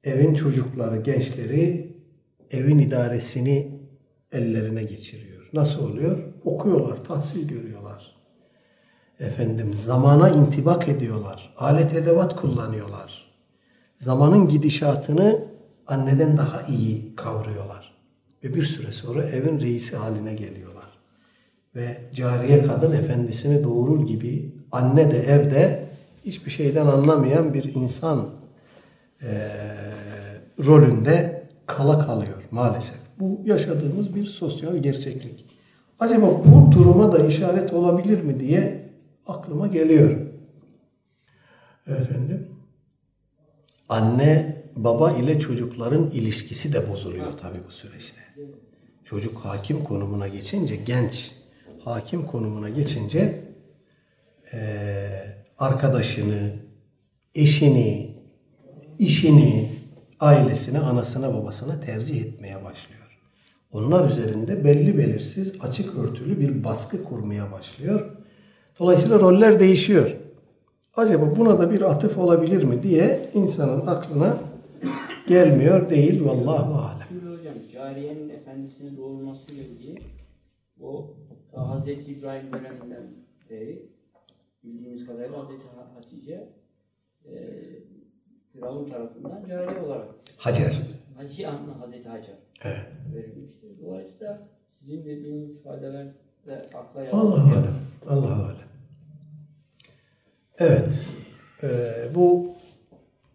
[0.03, 1.95] evin çocukları, gençleri
[2.51, 3.81] evin idaresini
[4.31, 5.49] ellerine geçiriyor.
[5.53, 6.33] Nasıl oluyor?
[6.43, 8.15] Okuyorlar, tahsil görüyorlar.
[9.19, 11.53] Efendim zamana intibak ediyorlar.
[11.57, 13.31] Alet edevat kullanıyorlar.
[13.97, 15.50] Zamanın gidişatını
[15.87, 17.93] anneden daha iyi kavruyorlar.
[18.43, 20.99] Ve bir süre sonra evin reisi haline geliyorlar.
[21.75, 25.87] Ve cariye kadın efendisini doğurur gibi anne de evde
[26.25, 28.29] hiçbir şeyden anlamayan bir insan
[29.21, 29.49] e,
[30.65, 32.95] rolünde kala kalıyor maalesef.
[33.19, 35.45] Bu yaşadığımız bir sosyal gerçeklik.
[35.99, 38.89] Acaba bu duruma da işaret olabilir mi diye
[39.27, 40.17] aklıma geliyor.
[41.87, 42.47] Efendim,
[43.89, 48.21] anne baba ile çocukların ilişkisi de bozuluyor tabii bu süreçte.
[49.03, 51.31] Çocuk hakim konumuna geçince, genç
[51.83, 53.43] hakim konumuna geçince
[54.53, 54.61] e,
[55.57, 56.53] arkadaşını,
[57.35, 58.17] eşini,
[58.99, 59.69] işini,
[60.19, 63.19] ailesine, anasına, babasına tercih etmeye başlıyor.
[63.73, 68.11] Onlar üzerinde belli belirsiz, açık örtülü bir baskı kurmaya başlıyor.
[68.79, 70.15] Dolayısıyla roller değişiyor.
[70.95, 74.37] Acaba buna da bir atıf olabilir mi diye insanın aklına
[75.31, 77.07] gelmiyor değil vallahu alem.
[77.09, 79.99] Şimdi hocam cariyenin efendisini doğurmasıyla ilgili
[80.81, 81.13] O
[81.55, 83.03] Hazreti İbrahim döneminden
[83.49, 83.85] beri
[84.63, 85.63] bildiğimiz kadarıyla Hazreti
[85.95, 86.49] Hatice
[87.25, 87.33] e,
[88.53, 90.07] Firavun tarafından cariye olarak
[90.39, 90.81] Hacer.
[91.17, 92.85] Hacı Anna Hazreti Hacer Evet.
[93.15, 93.69] verilmiştir.
[93.81, 94.47] Dolayısıyla
[94.79, 96.07] sizin dediğiniz ifadeler
[96.47, 97.51] de akla Allah yatkın.
[97.61, 97.73] alem.
[98.09, 98.67] Allah alem.
[100.57, 101.07] Evet.
[101.63, 101.67] Ee,
[102.15, 102.53] bu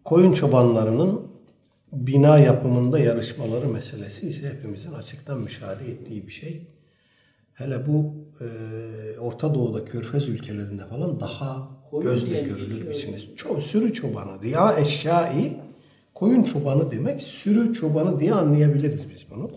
[0.03, 1.26] koyun çobanlarının
[1.91, 6.67] bina yapımında yarışmaları meselesi ise hepimizin açıktan müşahede ettiği bir şey.
[7.53, 13.17] Hele bu e, Orta Doğu'da Körfez ülkelerinde falan daha Koyun gözle diye görülür biçimde.
[13.35, 14.41] Çok sürü çobanı.
[14.41, 15.57] Riya eşyai
[16.13, 19.51] koyun çobanı demek sürü çobanı diye anlayabiliriz biz bunu.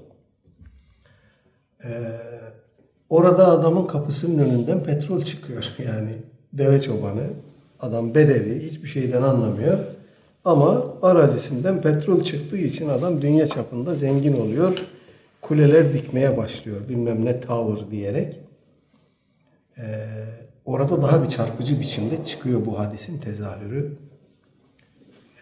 [3.11, 5.65] Orada adamın kapısının önünden petrol çıkıyor.
[5.87, 6.17] Yani
[6.53, 7.27] deve çobanı,
[7.81, 9.79] adam bedevi, hiçbir şeyden anlamıyor.
[10.45, 14.79] Ama arazisinden petrol çıktığı için adam dünya çapında zengin oluyor.
[15.41, 18.41] Kuleler dikmeye başlıyor bilmem ne tower diyerek.
[19.79, 19.83] Ee,
[20.65, 23.97] orada daha bir çarpıcı biçimde çıkıyor bu hadisin tezahürü.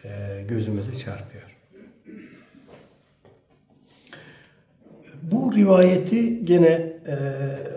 [0.05, 1.57] Ee, gözümüze çarpıyor.
[5.23, 7.15] Bu rivayeti gene e,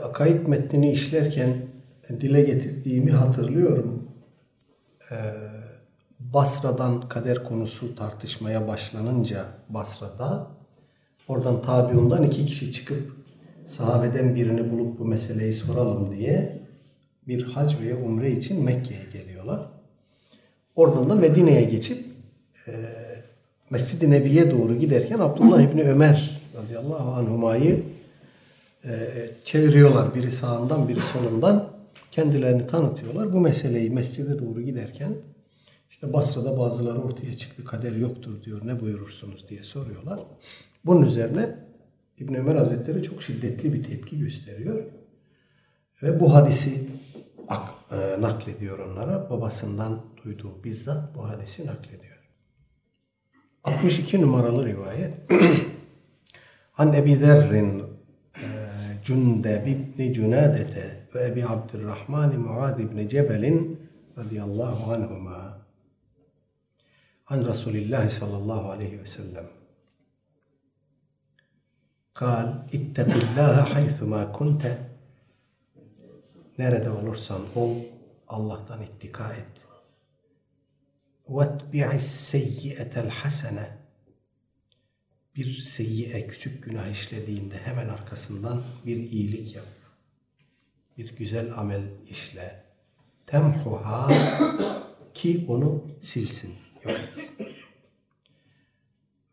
[0.03, 1.57] akaid metnini işlerken
[2.09, 4.07] dile getirdiğimi hatırlıyorum.
[5.11, 5.15] E,
[6.33, 10.47] Basra'dan kader konusu tartışmaya başlanınca Basra'da
[11.27, 13.11] oradan tabiundan iki kişi çıkıp
[13.65, 16.61] sahabeden birini bulup bu meseleyi soralım diye
[17.27, 19.61] bir hac ve umre için Mekke'ye geliyorlar.
[20.75, 22.05] Oradan da Medine'ye geçip
[22.67, 22.71] e,
[23.69, 27.83] Mescid-i Nebi'ye doğru giderken Abdullah İbni Ömer radıyallahu anhumayı
[28.85, 28.91] e,
[29.43, 30.15] çeviriyorlar.
[30.15, 31.67] Biri sağından biri solundan
[32.11, 33.33] kendilerini tanıtıyorlar.
[33.33, 35.13] Bu meseleyi mescide doğru giderken
[35.91, 37.65] işte Basra'da bazıları ortaya çıktı.
[37.65, 38.61] Kader yoktur diyor.
[38.65, 40.19] Ne buyurursunuz diye soruyorlar.
[40.85, 41.55] Bunun üzerine
[42.17, 44.83] İbn Ömer Hazretleri çok şiddetli bir tepki gösteriyor.
[46.03, 46.89] Ve bu hadisi
[47.47, 49.29] ak, e, naklediyor onlara.
[49.29, 52.29] Babasından duyduğu bizzat bu hadisi naklediyor.
[53.63, 55.13] 62 numaralı rivayet.
[56.77, 57.83] An Ebi Zerrin
[59.03, 63.79] Cündeb ibn Cünadete ve Ebi Abdurrahman Muad ibn Cebelin
[64.17, 65.60] radıyallahu anhuma
[67.30, 69.46] an Resulillah sallallahu aleyhi ve sellem
[72.22, 74.64] قال اتق الله حيثما كنت
[76.58, 77.72] nerede olursan ol
[78.28, 79.66] Allah'tan ittika et
[81.28, 83.66] وَاتْبِعِ السَّيِّئَةَ الْحَسَنَةِ
[85.36, 89.66] Bir seyyiye, küçük günah işlediğinde hemen arkasından bir iyilik yap.
[90.98, 92.64] Bir güzel amel işle.
[93.26, 94.10] Temhuha
[95.14, 97.35] ki onu silsin, yok etsin.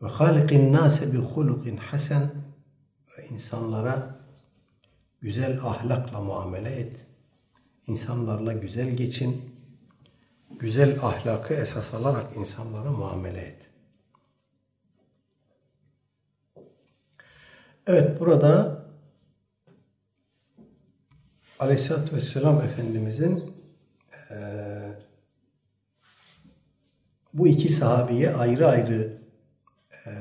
[0.01, 2.31] Ve halikin nase bi hulukin hasen
[3.17, 4.19] ve insanlara
[5.21, 7.05] güzel ahlakla muamele et.
[7.87, 9.55] İnsanlarla güzel geçin
[10.59, 13.69] güzel ahlakı esas alarak insanlara muamele et.
[17.87, 18.79] Evet burada
[21.59, 23.53] Aleyhisselatü Vesselam Efendimizin
[24.29, 24.35] e,
[27.39, 29.17] bu iki sahabiye ayrı ayrı
[30.05, 30.11] e,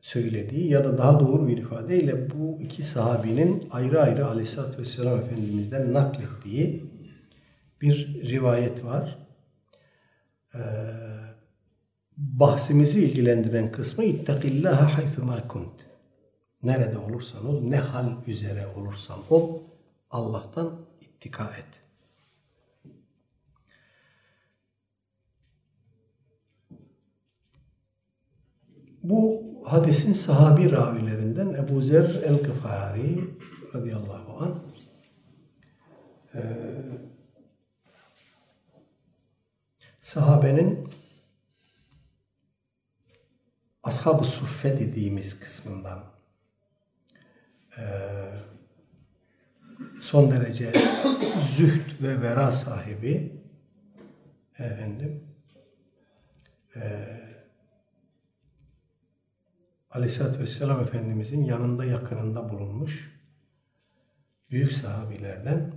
[0.00, 5.92] söylediği ya da daha doğru bir ifadeyle bu iki sahabinin ayrı ayrı Aleyhisselatü Vesselam Efendimiz'den
[5.92, 6.84] naklettiği
[7.80, 9.18] bir rivayet var
[12.16, 15.86] bahsimizi ilgilendiren kısmı ittakillaha haythuma kunt.
[16.62, 19.62] Nerede olursan ol, ne hal üzere olursan ol,
[20.10, 21.83] Allah'tan ittika et.
[29.04, 33.24] Bu hadisin sahabi ravilerinden Ebu Zer el-Gıfari
[33.74, 34.54] radıyallahu anh
[36.34, 36.42] e,
[40.00, 40.88] sahabenin
[43.82, 46.14] ashab-ı suffe dediğimiz kısmından
[50.00, 50.72] son derece
[51.40, 53.42] zühd ve vera sahibi
[54.58, 55.24] efendim
[56.76, 56.80] e,
[59.94, 63.20] Aleyhisselatü Vesselam Efendimizin yanında yakınında bulunmuş
[64.50, 65.72] büyük sahabilerden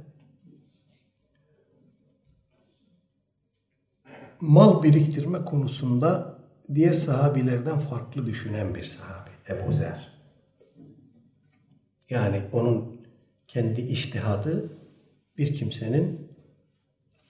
[4.41, 6.39] mal biriktirme konusunda
[6.75, 10.13] diğer sahabilerden farklı düşünen bir sahabi Ebu Zer.
[12.09, 13.01] Yani onun
[13.47, 14.69] kendi iştihadı
[15.37, 16.31] bir kimsenin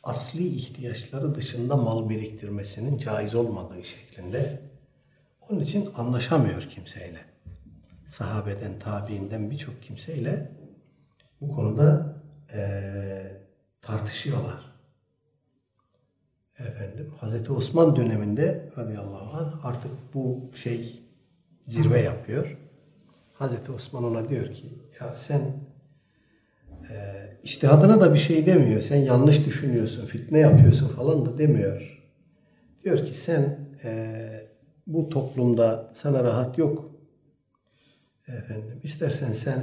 [0.03, 4.66] asli ihtiyaçları dışında mal biriktirmesinin caiz olmadığı şeklinde.
[5.49, 7.19] Onun için anlaşamıyor kimseyle.
[8.05, 10.51] Sahabeden, tabiinden birçok kimseyle
[11.41, 12.15] bu konuda
[12.53, 13.41] eee,
[13.81, 14.77] tartışıyorlar.
[16.59, 20.99] Efendim Hazreti Osman döneminde radıyallahu anh artık bu şey
[21.65, 22.57] zirve yapıyor.
[23.33, 24.65] Hazreti Osman ona diyor ki
[25.01, 25.41] ya sen
[26.89, 28.81] eee iştihadına da bir şey demiyor.
[28.81, 32.03] Sen yanlış düşünüyorsun, fitne yapıyorsun falan da demiyor.
[32.83, 34.46] Diyor ki sen eee,
[34.87, 36.91] bu toplumda sana rahat yok.
[38.27, 39.61] Efendim istersen sen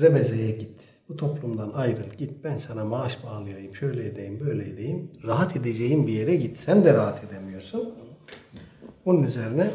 [0.00, 0.80] Rebeze'ye git.
[1.08, 2.44] Bu toplumdan ayrıl git.
[2.44, 3.74] Ben sana maaş bağlayayım.
[3.74, 5.10] Şöyle edeyim, böyle edeyim.
[5.24, 6.58] Rahat edeceğin bir yere git.
[6.58, 7.94] Sen de rahat edemiyorsun.
[9.06, 9.70] Bunun üzerine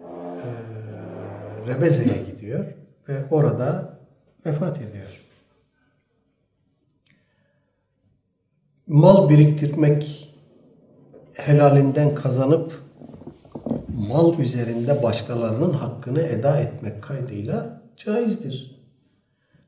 [0.00, 2.64] eee, Rebeze'ye gidiyor
[3.08, 3.98] ve orada
[4.46, 5.20] vefat ediyor.
[8.86, 10.28] Mal biriktirmek
[11.32, 12.82] helalinden kazanıp
[14.08, 18.82] mal üzerinde başkalarının hakkını eda etmek kaydıyla caizdir.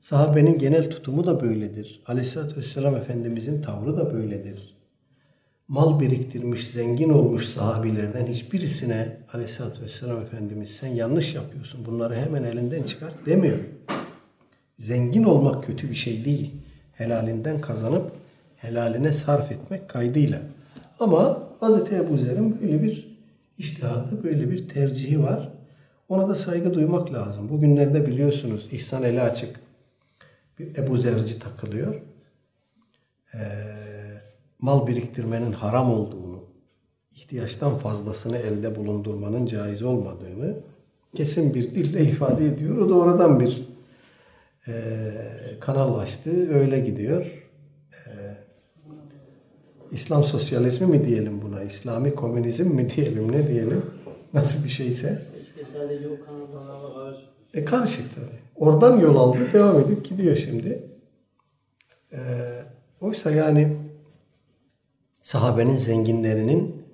[0.00, 2.00] Sahabenin genel tutumu da böyledir.
[2.06, 4.76] Aleyhisselatü Vesselam Efendimizin tavrı da böyledir.
[5.68, 12.82] Mal biriktirmiş, zengin olmuş sahabilerden hiçbirisine Aleyhisselatü Vesselam Efendimiz sen yanlış yapıyorsun bunları hemen elinden
[12.82, 13.58] çıkart demiyor.
[14.78, 16.50] Zengin olmak kötü bir şey değil.
[16.92, 18.12] Helalinden kazanıp
[18.56, 20.40] helaline sarf etmek kaydıyla.
[21.00, 21.92] Ama Hz.
[21.92, 23.13] Ebu Zer'in böyle bir
[23.58, 25.52] iştihadı, böyle bir tercihi var.
[26.08, 27.48] Ona da saygı duymak lazım.
[27.48, 29.60] Bugünlerde biliyorsunuz İhsan eli açık
[30.58, 32.00] bir Ebu Zerci takılıyor.
[33.34, 33.38] Ee,
[34.60, 36.44] mal biriktirmenin haram olduğunu,
[37.16, 40.56] ihtiyaçtan fazlasını elde bulundurmanın caiz olmadığını
[41.14, 42.78] kesin bir dille ifade ediyor.
[42.78, 43.68] O da oradan bir
[44.68, 44.72] e,
[45.60, 46.06] kanal.
[46.50, 47.43] Öyle gidiyor.
[49.94, 51.62] İslam sosyalizmi mi diyelim buna?
[51.62, 53.32] İslami komünizm mi diyelim?
[53.32, 53.82] Ne diyelim?
[54.34, 55.22] Nasıl bir şeyse.
[55.72, 56.16] Sadece o
[57.54, 58.38] E karışık tabii.
[58.56, 59.38] Oradan yol aldı.
[59.52, 60.88] Devam edip gidiyor şimdi.
[62.12, 62.18] E,
[63.00, 63.76] oysa yani
[65.22, 66.84] sahabenin zenginlerinin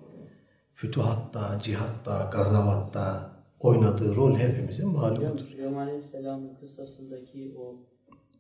[0.74, 3.30] fütuhatta, cihatta, gazavatta
[3.61, 5.46] oynadığı rol hepimizin malumudur.
[5.46, 7.76] Süleyman Aleyhisselam'ın kıssasındaki o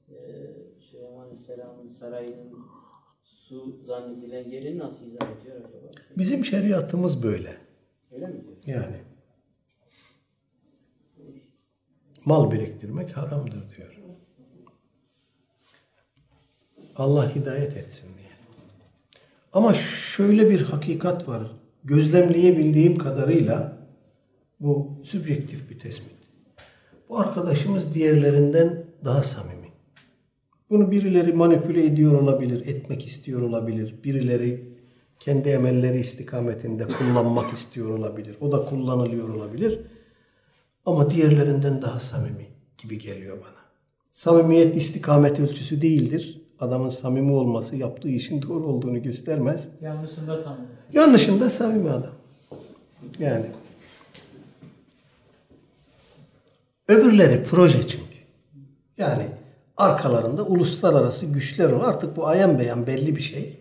[0.08, 0.16] e,
[0.80, 2.52] Süleyman Aleyhisselam'ın sarayının
[3.50, 5.86] su zannedilen yerini nasıl izah ediyor acaba?
[6.18, 7.56] Bizim şeriatımız böyle.
[8.12, 8.78] Öyle mi diyor?
[8.78, 8.96] Yani
[12.24, 14.00] mal biriktirmek haramdır diyor.
[16.96, 18.30] Allah hidayet etsin diye.
[19.52, 21.50] Ama şöyle bir hakikat var.
[21.84, 23.78] Gözlemleyebildiğim kadarıyla
[24.60, 26.16] bu sübjektif bir tespit.
[27.08, 29.59] Bu arkadaşımız diğerlerinden daha samimi.
[30.70, 33.94] Bunu birileri manipüle ediyor olabilir, etmek istiyor olabilir.
[34.04, 34.74] Birileri
[35.18, 38.36] kendi emelleri istikametinde kullanmak istiyor olabilir.
[38.40, 39.80] O da kullanılıyor olabilir.
[40.86, 42.46] Ama diğerlerinden daha samimi
[42.78, 43.60] gibi geliyor bana.
[44.12, 46.40] Samimiyet istikamet ölçüsü değildir.
[46.60, 49.68] Adamın samimi olması yaptığı işin doğru olduğunu göstermez.
[49.80, 50.68] Yanlışında samimi.
[50.92, 52.12] Yanlışında samimi adam.
[53.18, 53.46] Yani.
[56.88, 58.18] Öbürleri proje çünkü.
[58.98, 59.26] Yani
[59.80, 61.88] arkalarında uluslararası güçler var.
[61.88, 63.56] Artık bu ayan beyan belli bir şey.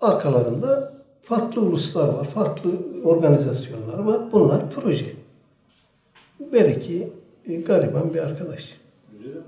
[0.00, 2.70] Arkalarında farklı uluslar var, farklı
[3.04, 4.32] organizasyonlar var.
[4.32, 5.12] Bunlar proje.
[6.52, 7.12] Belki
[7.46, 8.80] e, gariban bir arkadaş.
[9.12, 9.42] Düzelir mi?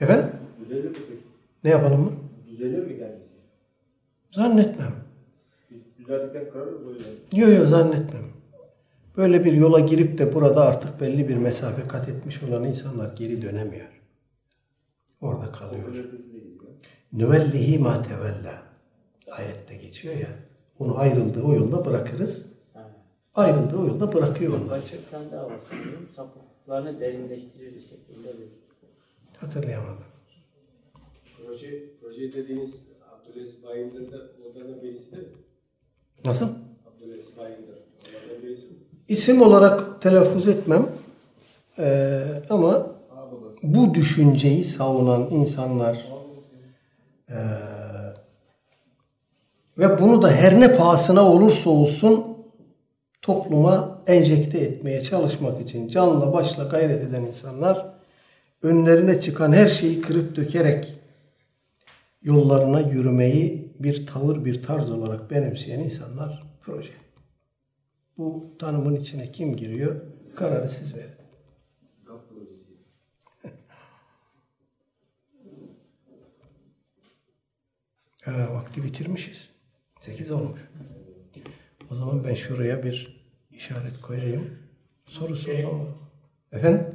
[0.00, 0.30] Efendim?
[0.60, 1.22] Düzelir mi peki?
[1.64, 2.10] Ne yapalım mı?
[2.50, 3.30] Düzelir mi kendisi?
[4.30, 4.92] Zannetmem.
[5.98, 7.04] Düzeldikten kararır böyle.
[7.36, 8.24] Yok yok zannetmem.
[9.16, 13.42] Böyle bir yola girip de burada artık belli bir mesafe kat etmiş olan insanlar geri
[13.42, 13.93] dönemiyor.
[15.24, 15.94] Orada kalıyor.
[15.94, 16.02] De.
[17.12, 18.62] Nüvellihi ma tevella.
[19.30, 20.28] Ayette geçiyor ya.
[20.78, 22.46] Onu ayrıldığı o yolda bırakırız.
[23.34, 24.98] Ayrıldığı o yolda bırakıyor onlar için.
[25.10, 26.08] Tane daha sanırım.
[26.16, 28.48] Sapıklarını derinleştirir şeklinde bir
[29.40, 30.04] Hatırlayamadım.
[31.38, 32.74] Proje, proje dediğiniz
[33.12, 34.16] Abdülaziz Bayındır da
[34.46, 35.28] onlardan birisi değil mi?
[36.24, 36.48] Nasıl?
[36.86, 37.78] Abdülaziz Bayındır.
[38.42, 38.72] Birisi mi?
[39.08, 40.86] İsim olarak telaffuz etmem.
[41.78, 42.93] Ee, ama
[43.64, 46.06] bu düşünceyi savunan insanlar
[47.30, 47.34] ee,
[49.78, 52.24] ve bunu da her ne pahasına olursa olsun
[53.22, 57.86] topluma enjekte etmeye çalışmak için canla başla gayret eden insanlar
[58.62, 60.94] önlerine çıkan her şeyi kırıp dökerek
[62.22, 66.92] yollarına yürümeyi bir tavır, bir tarz olarak benimseyen insanlar proje.
[68.18, 70.00] Bu tanımın içine kim giriyor?
[70.36, 71.23] Kararı siz verin.
[78.26, 79.48] Ee, vakti bitirmişiz.
[79.98, 80.60] Sekiz olmuş.
[81.90, 84.58] O zaman ben şuraya bir işaret koyayım.
[85.06, 85.84] Soru sorma.
[86.52, 86.86] Efendim?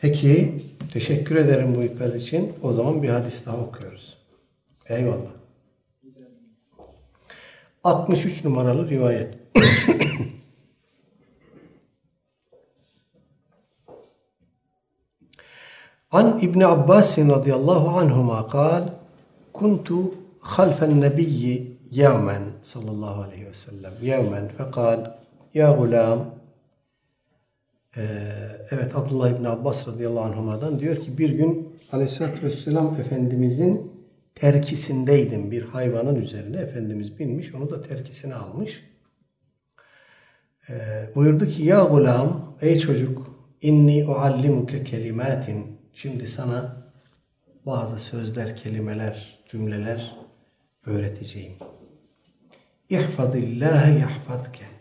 [0.00, 0.56] Peki.
[0.92, 2.52] Teşekkür ederim bu ikaz için.
[2.62, 4.18] O zaman bir hadis daha okuyoruz.
[4.88, 5.30] Eyvallah.
[7.84, 9.34] 63 numaralı rivayet.
[16.10, 19.01] An İbn Abbas radıyallahu anhuma kal
[19.53, 19.87] كنت
[20.41, 24.99] خلف النبي يوما صلى الله عليه وسلم يوما فقال
[25.55, 26.37] يا غلام
[27.97, 28.01] Ee,
[28.71, 33.91] evet Abdullah İbni Abbas radıyallahu anhuma'dan diyor ki bir gün aleyhissalatü vesselam Efendimizin
[34.35, 36.57] terkisindeydim bir hayvanın üzerine.
[36.57, 38.83] Efendimiz binmiş onu da terkisine almış.
[40.69, 40.73] Ee,
[41.15, 46.80] buyurdu ki ya gulam ey çocuk inni uallimuke kelimatin şimdi sana
[47.66, 50.16] bazı sözler, kelimeler, cümleler
[50.86, 51.52] öğreteceğim.
[52.88, 54.72] İhfazillâhe yahfazke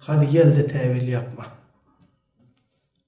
[0.00, 1.46] Hadi gel de tevil yapma.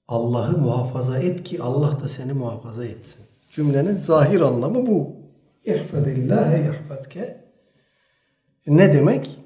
[0.07, 3.21] Allah'ı muhafaza et ki Allah da seni muhafaza etsin.
[3.49, 5.15] Cümlenin zahir anlamı bu.
[5.65, 7.43] İhfadillâhe yahfadke.
[8.67, 9.39] Ne demek?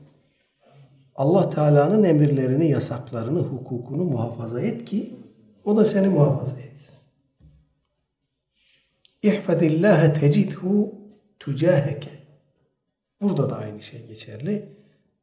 [1.15, 5.15] Allah Teala'nın emirlerini, yasaklarını, hukukunu muhafaza et ki
[5.65, 6.95] o da seni muhafaza etsin.
[9.27, 10.95] İhfadillâhe tecidhu
[11.39, 12.09] tücaheke.
[13.21, 14.69] Burada da aynı şey geçerli.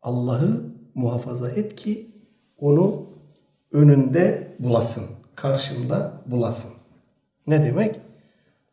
[0.02, 2.11] Allah'ı muhafaza et ki
[2.59, 3.07] onu
[3.72, 6.70] önünde bulasın, karşında bulasın.
[7.46, 8.00] Ne demek?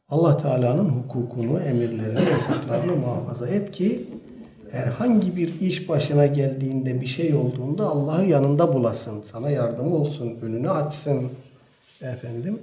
[0.10, 4.06] Allah Teala'nın hukukunu, emirlerini, yasaklarını muhafaza et ki
[4.72, 9.22] herhangi bir iş başına geldiğinde bir şey olduğunda Allah'ı yanında bulasın.
[9.22, 11.32] Sana yardım olsun, önünü açsın.
[12.02, 12.60] Efendim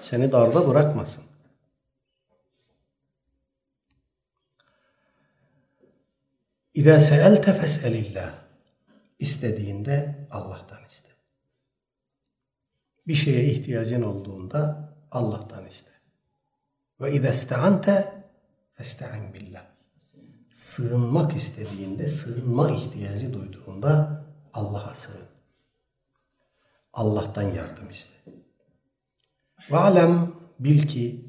[0.00, 1.24] seni darda bırakmasın.
[6.74, 8.34] İza seelte fes'elillah.
[9.18, 11.08] İstediğinde Allah'tan iste.
[13.06, 15.90] Bir şeye ihtiyacın olduğunda Allah'tan iste.
[17.00, 18.24] Ve izâ iste'ante
[18.74, 19.64] festa'in billah.
[20.52, 25.28] Sığınmak istediğinde, sığınma ihtiyacı duyduğunda Allah'a sığın.
[26.92, 28.19] Allah'tan yardım iste.
[29.70, 31.24] Alem bil ki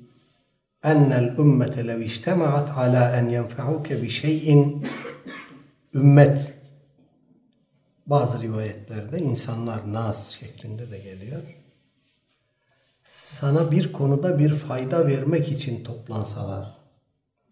[0.83, 4.09] ennel ümmete lev iştemaat ala en yenfa'uke bi
[5.93, 6.53] ümmet
[8.05, 11.41] bazı rivayetlerde insanlar nas şeklinde de geliyor.
[13.03, 16.77] Sana bir konuda bir fayda vermek için toplansalar,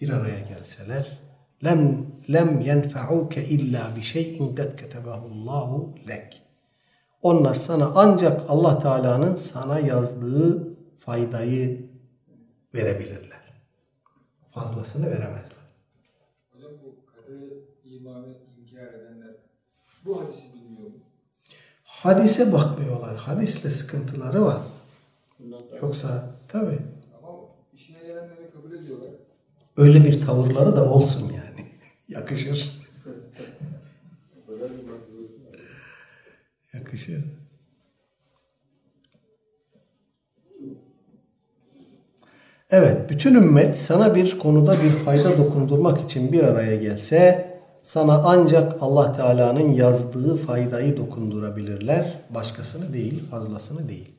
[0.01, 1.19] bir araya gelseler,
[1.63, 6.41] lem lem yenfa'uke illa bi şeyin kad ketebahullahu lek.
[7.21, 10.68] Onlar sana ancak Allah Teala'nın sana yazdığı
[10.99, 11.89] faydayı
[12.75, 13.39] verebilirler.
[14.51, 15.59] Fazlasını veremezler.
[16.53, 17.47] Hocam bu kader
[17.85, 19.35] imanı inkar edenler
[20.05, 20.93] bu hadisi bilmiyor mu?
[21.83, 23.17] Hadise bakmıyorlar.
[23.17, 24.61] Hadisle sıkıntıları var.
[25.81, 26.79] Yoksa tabii
[27.23, 27.37] Ama
[27.73, 29.09] işine gelenleri kabul ediyorlar.
[29.77, 31.67] öyle bir tavırları da olsun yani.
[32.07, 32.79] Yakışır.
[36.73, 37.23] Yakışır.
[42.71, 47.49] Evet, bütün ümmet sana bir konuda bir fayda dokundurmak için bir araya gelse,
[47.83, 52.13] sana ancak Allah Teala'nın yazdığı faydayı dokundurabilirler.
[52.29, 54.11] Başkasını değil, fazlasını değil.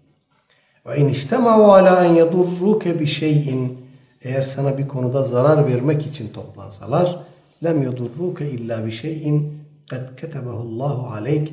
[0.87, 3.79] Ve in iştema'u ala en yedurruke bi şeyin
[4.23, 7.19] eğer sana bir konuda zarar vermek için toplansalar
[7.65, 11.53] lem yedurruke illa bi şeyin kad ketebehullahu aleyk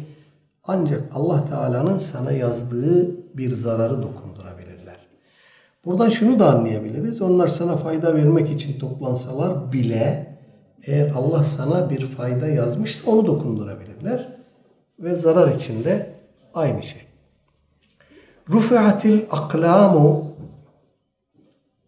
[0.64, 4.37] ancak Allah Teala'nın sana yazdığı bir zararı dokundurabilirler.
[5.88, 7.22] Buradan şunu da anlayabiliriz.
[7.22, 10.38] Onlar sana fayda vermek için toplansalar bile
[10.84, 14.38] eğer Allah sana bir fayda yazmışsa onu dokundurabilirler.
[15.00, 16.16] Ve zarar içinde
[16.54, 17.02] aynı şey.
[18.50, 20.36] Rufiatil aklamu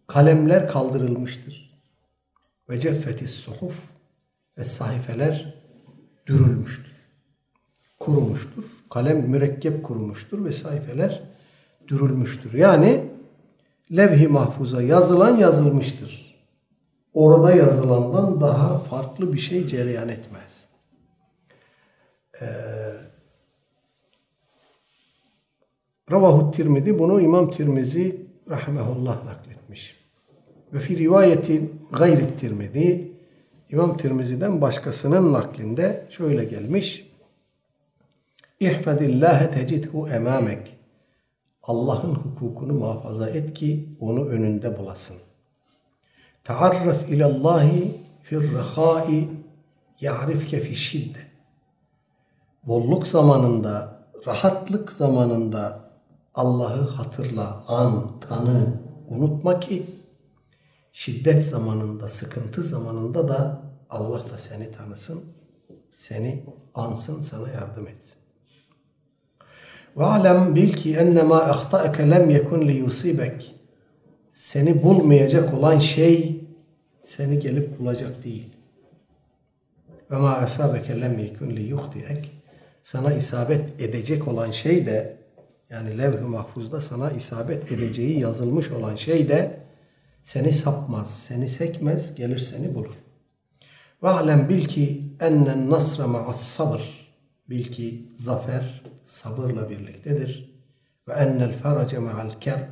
[0.06, 1.80] kalemler kaldırılmıştır.
[2.70, 3.90] Ve ceffetis suhuf
[4.58, 5.54] ve sayfeler
[6.26, 6.94] dürülmüştür.
[7.98, 8.64] Kurumuştur.
[8.90, 11.22] Kalem mürekkep kurumuştur ve sayfeler
[11.88, 12.52] dürülmüştür.
[12.52, 13.19] Yani
[13.96, 16.30] levh-i mahfuza yazılan yazılmıştır.
[17.14, 20.68] Orada yazılandan daha farklı bir şey cereyan etmez.
[22.40, 22.46] Ee,
[26.10, 29.96] Ravahu Tirmizi bunu İmam Tirmizi rahimehullah nakletmiş.
[30.72, 33.12] Ve fi rivayeti gayri Tirmizi
[33.70, 37.10] İmam Tirmizi'den başkasının naklinde şöyle gelmiş.
[38.60, 40.79] İhfadillâhe tecidhu emamek.
[41.70, 45.16] Allah'ın hukukunu muhafaza et ki onu önünde bulasın.
[46.44, 49.28] Taarraf ilallahi fir rehai
[50.00, 51.18] ya'rifke fi şidde.
[52.66, 55.80] Bolluk zamanında rahatlık zamanında
[56.34, 59.86] Allah'ı hatırla, an, tanı, unutma ki
[60.92, 65.24] şiddet zamanında, sıkıntı zamanında da Allah da seni tanısın,
[65.94, 66.44] seni
[66.74, 68.19] ansın, sana yardım etsin.
[69.96, 71.58] Alem bil ki ennemâ
[71.98, 73.54] lem yekun li yusibek.
[74.30, 76.44] Seni bulmayacak olan şey
[77.04, 78.54] seni gelip bulacak değil.
[80.10, 82.30] Ve ma asabeke lem yekun li yuhtiek.
[82.82, 85.16] Sana isabet edecek olan şey de
[85.70, 89.60] yani levh-i mahfuzda sana isabet edeceği yazılmış olan şey de
[90.22, 92.94] seni sapmaz, seni sekmez, gelir seni bulur.
[94.02, 97.10] Ve alem bil ki ennen nasra ma'as sabır.
[97.48, 98.79] Bil ki zafer
[99.10, 100.50] sabırla birliktedir.
[101.08, 102.68] Ve ennel ferace ma'al kerb.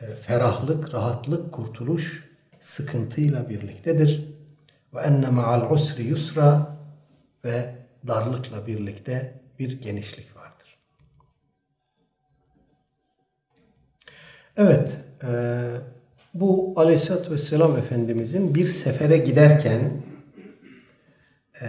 [0.00, 2.30] E, Ferahlık, rahatlık, kurtuluş
[2.60, 4.24] sıkıntıyla birliktedir.
[4.94, 6.76] Ve enne ma'al usri yusra
[7.44, 7.74] ve
[8.06, 10.78] darlıkla birlikte bir genişlik vardır.
[14.56, 15.30] Evet, e,
[16.34, 20.02] bu Aleyhisselatü Vesselam Efendimizin bir sefere giderken
[21.62, 21.66] e,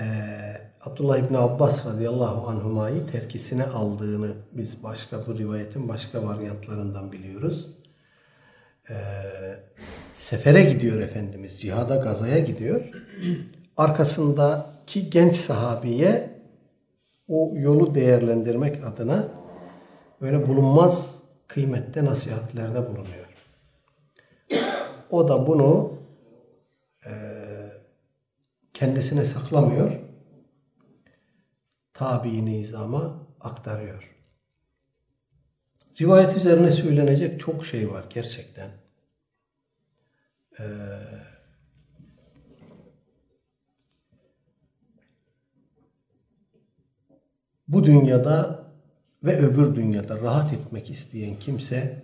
[0.87, 7.67] Abdullah İbni Abbas radıyallahu anhumayı terkisine aldığını biz başka bu rivayetin başka varyantlarından biliyoruz.
[8.89, 8.95] E,
[10.13, 12.91] sefere gidiyor Efendimiz, cihada, gazaya gidiyor.
[13.77, 16.29] Arkasındaki genç sahabiye
[17.27, 19.27] o yolu değerlendirmek adına
[20.21, 23.27] böyle bulunmaz kıymette nasihatlerde bulunuyor.
[25.09, 25.93] O da bunu
[27.05, 27.11] e,
[28.73, 30.06] kendisine saklamıyor.
[31.97, 34.15] Tabi nizama aktarıyor.
[36.01, 38.71] Rivayet üzerine söylenecek çok şey var gerçekten.
[40.59, 40.63] Ee,
[47.67, 48.67] bu dünyada
[49.23, 52.03] ve öbür dünyada rahat etmek isteyen kimse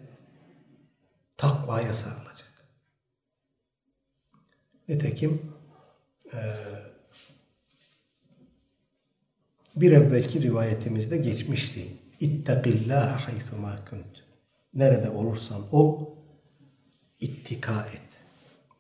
[1.38, 2.68] takvaya sarılacak.
[4.88, 5.54] Nitekim
[6.34, 6.40] e,
[9.76, 11.88] bir evvelki rivayetimizde geçmişti.
[12.20, 14.24] İttakillâhe haythumâ kunt.
[14.74, 16.06] Nerede olursan ol,
[17.20, 18.08] ittika et.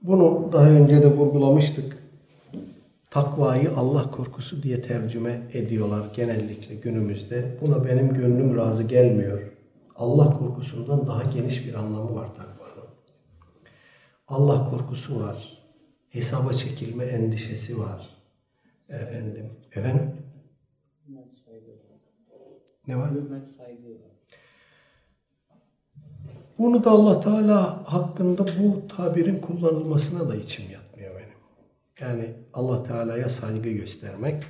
[0.01, 1.97] Bunu daha önce de vurgulamıştık.
[3.11, 7.57] Takvayı Allah korkusu diye tercüme ediyorlar genellikle günümüzde.
[7.61, 9.41] Buna benim gönlüm razı gelmiyor.
[9.95, 12.89] Allah korkusundan daha geniş bir anlamı var takvanın.
[14.27, 15.63] Allah korkusu var.
[16.09, 18.09] Hesaba çekilme endişesi var.
[18.89, 19.49] Efendim.
[19.71, 20.11] Efendim?
[22.87, 23.11] Ne var?
[23.11, 23.97] Hürmet, saygı.
[26.57, 31.37] Bunu da Allah Teala hakkında bu tabirin kullanılmasına da içim yatmıyor benim.
[31.99, 34.43] Yani Allah Teala'ya saygı göstermek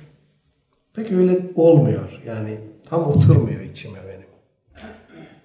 [0.94, 2.20] pek öyle olmuyor.
[2.26, 4.28] Yani tam oturmuyor içime benim.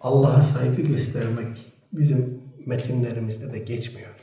[0.01, 4.15] Allah'a saygı göstermek bizim metinlerimizde de geçmiyor.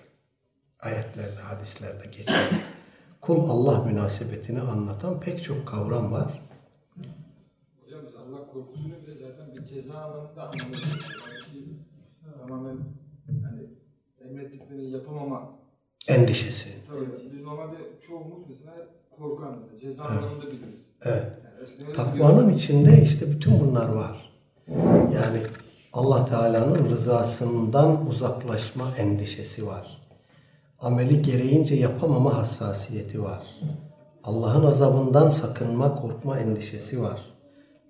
[0.81, 2.63] Ayetlerde, hadislerde geçmiyor.
[3.21, 6.46] Kul Allah münasebetini anlatan pek çok kavram var.
[8.57, 11.01] Korkusunu bile zaten bir ceza anlamında anlıyoruz.
[11.55, 12.79] Yani tamamen
[13.45, 13.63] hani
[14.25, 15.51] emrettiklerini yapamama.
[16.09, 16.69] Endişesi.
[16.87, 17.77] Tabii biz normalde
[18.07, 18.73] çoğumuz mesela
[19.19, 20.87] korku anlamında, ceza anlamında biliriz.
[21.03, 21.25] Evet.
[21.83, 24.33] Yani Takvanın içinde işte bütün bunlar var.
[25.15, 25.43] Yani
[25.93, 30.03] Allah Teala'nın rızasından uzaklaşma endişesi var.
[30.81, 33.43] Ameli gereğince yapamama hassasiyeti var.
[34.25, 37.36] Allah'ın azabından sakınma, korkma endişesi var.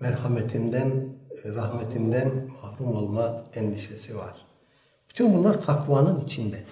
[0.01, 4.47] Merhametinden, rahmetinden mahrum olma endişesi var.
[5.11, 6.65] Bütün bunlar takvanın içinde.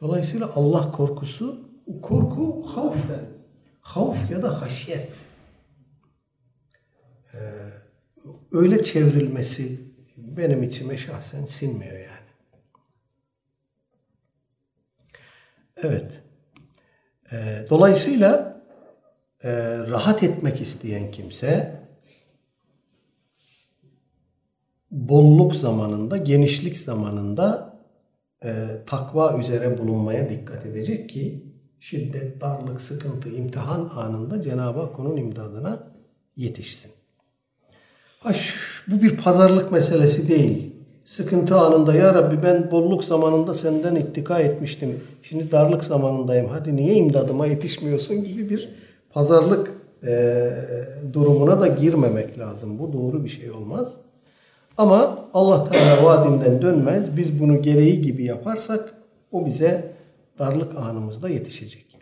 [0.00, 1.68] Dolayısıyla Allah korkusu,
[2.02, 3.10] korku havf.
[3.80, 5.12] Havf ya da haşyet.
[8.52, 9.80] öyle çevrilmesi
[10.16, 12.30] benim içime şahsen sinmiyor yani.
[15.76, 16.22] Evet.
[17.32, 18.62] Ee, dolayısıyla
[19.42, 21.79] e, rahat etmek isteyen kimse
[24.90, 27.76] bolluk zamanında, genişlik zamanında
[28.44, 28.50] e,
[28.86, 31.44] takva üzere bulunmaya dikkat edecek ki
[31.80, 35.78] şiddet, darlık, sıkıntı, imtihan anında Cenab-ı Hak onun imdadına
[36.36, 36.90] yetişsin.
[38.20, 40.72] Ha, şu- bu bir pazarlık meselesi değil.
[41.06, 45.00] Sıkıntı anında ya Rabbi ben bolluk zamanında senden ittika etmiştim.
[45.22, 46.46] Şimdi darlık zamanındayım.
[46.48, 48.68] Hadi niye imdadıma yetişmiyorsun gibi bir
[49.10, 49.72] pazarlık
[50.06, 50.50] e,
[51.12, 52.78] durumuna da girmemek lazım.
[52.78, 53.96] Bu doğru bir şey olmaz.
[54.80, 57.16] Ama Allah Teala vaadinden dönmez.
[57.16, 58.94] Biz bunu gereği gibi yaparsak
[59.30, 59.96] o bize
[60.38, 61.98] darlık anımızda yetişecek.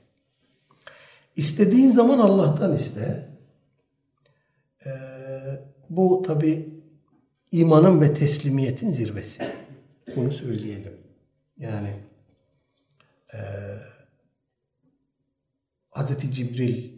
[1.37, 3.29] İstediğin zaman Allah'tan iste.
[4.87, 4.91] Ee,
[5.91, 6.81] Bu tabi
[7.53, 9.43] imanın ve teslimiyetin zirvesi.
[10.17, 10.97] Bunu söyleyelim.
[11.59, 11.95] Yani
[13.35, 13.39] e,
[15.91, 16.33] Hz.
[16.33, 16.91] Cibril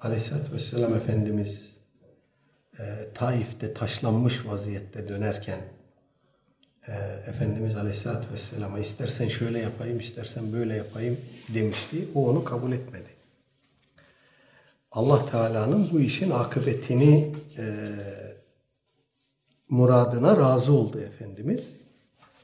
[0.00, 1.71] Aleyhisselatü Vesselam Efendimiz
[2.78, 5.58] e, Taif'te taşlanmış vaziyette dönerken
[6.88, 6.92] e,
[7.26, 11.16] Efendimiz Aleyhisselatü Vesselam'a istersen şöyle yapayım, istersen böyle yapayım
[11.54, 12.08] demişti.
[12.14, 13.08] O onu kabul etmedi.
[14.92, 17.64] Allah Teala'nın bu işin akıbetini e,
[19.68, 21.76] muradına razı oldu Efendimiz.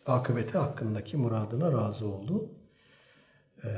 [0.06, 2.50] Akıbeti hakkındaki muradına razı oldu.
[3.64, 3.68] E,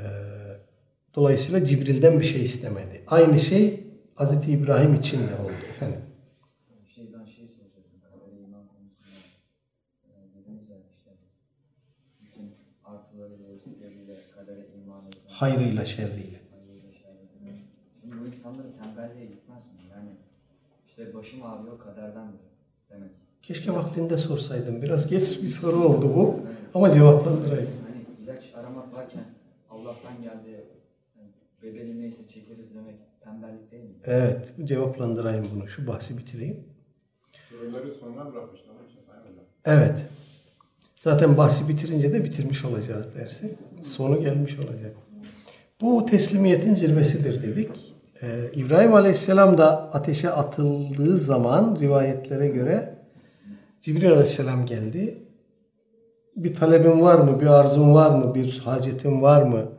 [1.15, 3.03] dolayısıyla Cibril'den bir şey istemedi.
[3.07, 3.83] Aynı şey
[4.17, 4.49] Hz.
[4.49, 6.01] İbrahim için de oldu efendim.
[6.95, 8.01] şeyden şey soracaktım.
[8.01, 9.17] Kadere iman konusunda.
[10.05, 11.11] Ee, dediniz ya işte
[12.21, 15.30] bütün artıları ve eksileriyle kadere iman etmek.
[15.41, 16.39] Hayrıyla şerriyle.
[18.01, 19.79] Şimdi bu insanları tembelliğe gitmez mi?
[19.91, 20.09] Yani
[20.87, 22.39] işte başım ağrıyor kaderdendir
[22.89, 23.11] demek.
[23.43, 24.81] Keşke vaktinde sorsaydım.
[24.81, 26.39] Biraz geç bir soru oldu bu.
[26.73, 27.69] Ama cevaplandırayım.
[27.87, 29.23] Hani ilaç aramak varken
[29.69, 30.65] Allah'tan geldi.
[31.63, 33.95] Bedeli neyse çekeriz demek tembellik değil mi?
[34.03, 35.67] Evet, cevaplandırayım bunu.
[35.67, 36.63] Şu bahsi bitireyim.
[37.49, 38.49] Soruları Sayın Hocam.
[39.65, 40.05] Evet.
[40.95, 43.55] Zaten bahsi bitirince de bitirmiş olacağız dersi.
[43.81, 44.95] Sonu gelmiş olacak.
[45.81, 47.95] Bu teslimiyetin zirvesidir dedik.
[48.21, 52.95] Ee, İbrahim Aleyhisselam da ateşe atıldığı zaman rivayetlere göre
[53.81, 55.17] Cibril Aleyhisselam geldi.
[56.35, 59.71] Bir talebin var mı, bir arzun var mı, bir hacetin var mı?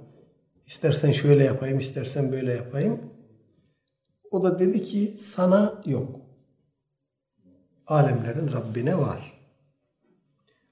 [0.67, 3.01] İstersen şöyle yapayım, istersen böyle yapayım.
[4.31, 6.21] O da dedi ki sana yok.
[7.87, 9.33] Alemlerin Rabbine var.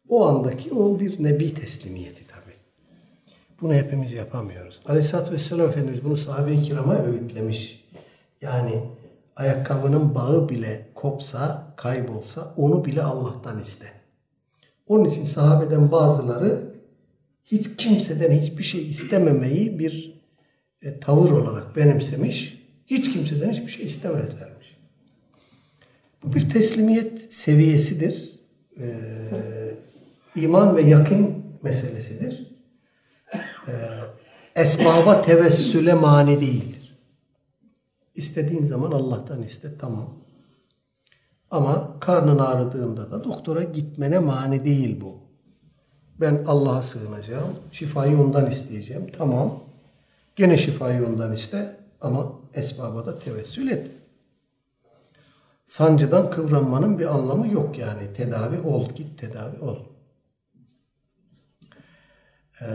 [0.09, 2.30] O andaki o bir nebi teslimiyeti tabi.
[3.61, 4.81] Bunu hepimiz yapamıyoruz.
[4.87, 7.85] Aleyhisselatü Vesselam Efendimiz bunu sahabe-i kirama öğütlemiş.
[8.41, 8.83] Yani
[9.37, 13.87] ayakkabının bağı bile kopsa, kaybolsa onu bile Allah'tan iste.
[14.87, 16.75] Onun için sahabeden bazıları
[17.45, 20.21] hiç kimseden hiçbir şey istememeyi bir
[20.83, 22.61] e, tavır olarak benimsemiş.
[22.87, 24.77] Hiç kimseden hiçbir şey istemezlermiş.
[26.23, 28.41] Bu bir teslimiyet seviyesidir.
[28.81, 28.95] Ee,
[30.37, 32.50] iman ve yakın meselesidir.
[33.71, 36.99] Ee, esbaba tevessüle mani değildir.
[38.15, 40.09] İstediğin zaman Allah'tan iste tamam.
[41.51, 45.19] Ama karnın ağrıdığında da doktora gitmene mani değil bu.
[46.21, 47.49] Ben Allah'a sığınacağım.
[47.73, 49.11] Şifayı ondan isteyeceğim.
[49.13, 49.59] Tamam.
[50.37, 53.91] Gene şifayı ondan iste ama esbaba da tevessül et.
[55.67, 58.13] Sancıdan kıvranmanın bir anlamı yok yani.
[58.13, 59.79] Tedavi ol, git tedavi ol.
[62.63, 62.67] Ee,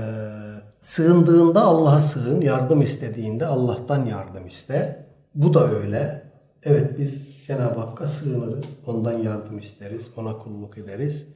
[0.81, 5.05] sığındığında Allah'a sığın, yardım istediğinde Allah'tan yardım iste.
[5.35, 6.23] Bu da öyle.
[6.63, 11.27] Evet biz Cenab-ı Hakk'a sığınırız, ondan yardım isteriz, ona kulluk ederiz.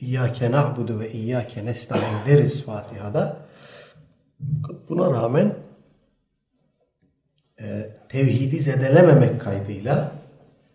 [0.00, 3.36] İyyâke na'budu ve iyyâke nesta'in deriz Fatiha'da.
[4.88, 5.54] Buna rağmen
[7.60, 10.12] e, tevhidi zedelememek kaydıyla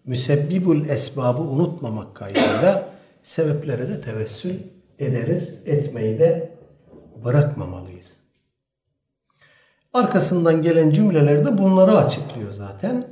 [0.05, 2.89] müsebbibul esbabı unutmamak kaydıyla
[3.23, 4.55] sebeplere de tevessül
[4.99, 5.53] ederiz.
[5.65, 6.59] Etmeyi de
[7.26, 8.20] bırakmamalıyız.
[9.93, 13.07] Arkasından gelen cümlelerde bunları açıklıyor zaten.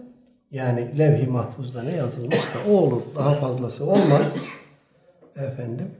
[0.52, 3.02] Yani levh-i mahfuzda ne yazılmışsa o olur.
[3.16, 4.36] Daha fazlası olmaz.
[5.36, 5.92] Efendim.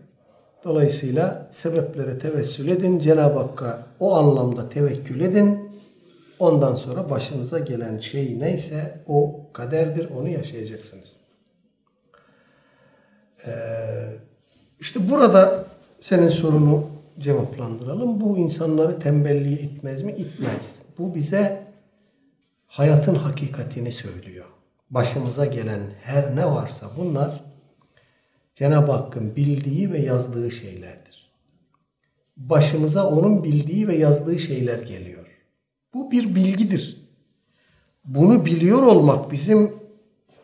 [0.64, 3.00] Dolayısıyla sebeplere tevessül edin.
[3.00, 5.70] Cenab-ı Hakk'a o anlamda tevekkül edin.
[6.40, 10.10] Ondan sonra başınıza gelen şey neyse o kaderdir.
[10.10, 11.16] Onu yaşayacaksınız.
[13.46, 13.52] Ee,
[14.80, 15.66] işte burada
[16.02, 16.86] senin sorunu
[17.20, 18.22] cevaplandıralım.
[18.22, 20.12] Bu insanları tembelliğe itmez mi?
[20.12, 20.76] İtmez.
[20.98, 21.68] Bu bize
[22.68, 24.46] hayatın hakikatini söylüyor.
[24.90, 27.44] Başımıza gelen her ne varsa bunlar
[28.54, 31.32] Cenab-ı Hakk'ın bildiği ve yazdığı şeylerdir.
[32.38, 35.26] Başımıza onun bildiği ve yazdığı şeyler geliyor.
[35.94, 37.08] Bu bir bilgidir.
[38.06, 39.74] Bunu biliyor olmak bizim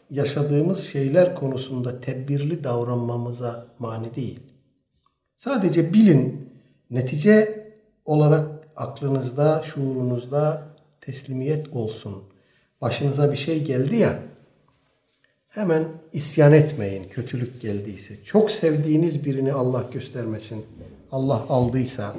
[0.10, 4.40] yaşadığımız şeyler konusunda tedbirli davranmamıza mani değil.
[5.38, 6.43] Sadece bilin,
[6.94, 7.68] netice
[8.06, 10.64] olarak aklınızda, şuurunuzda
[11.02, 12.24] teslimiyet olsun.
[12.82, 14.20] Başınıza bir şey geldi ya,
[15.50, 18.24] hemen isyan etmeyin kötülük geldiyse.
[18.24, 20.66] Çok sevdiğiniz birini Allah göstermesin.
[21.12, 22.16] Allah aldıysa,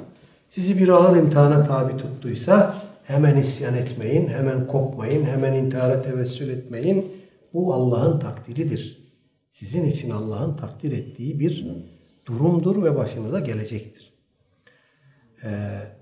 [0.49, 7.11] sizi bir ağır imtihana tabi tuttuysa hemen isyan etmeyin, hemen kopmayın, hemen intihara tevessül etmeyin.
[7.53, 9.05] Bu Allah'ın takdiridir.
[9.49, 11.67] Sizin için Allah'ın takdir ettiği bir
[12.25, 14.14] durumdur ve başınıza gelecektir.
[15.45, 15.49] Ee,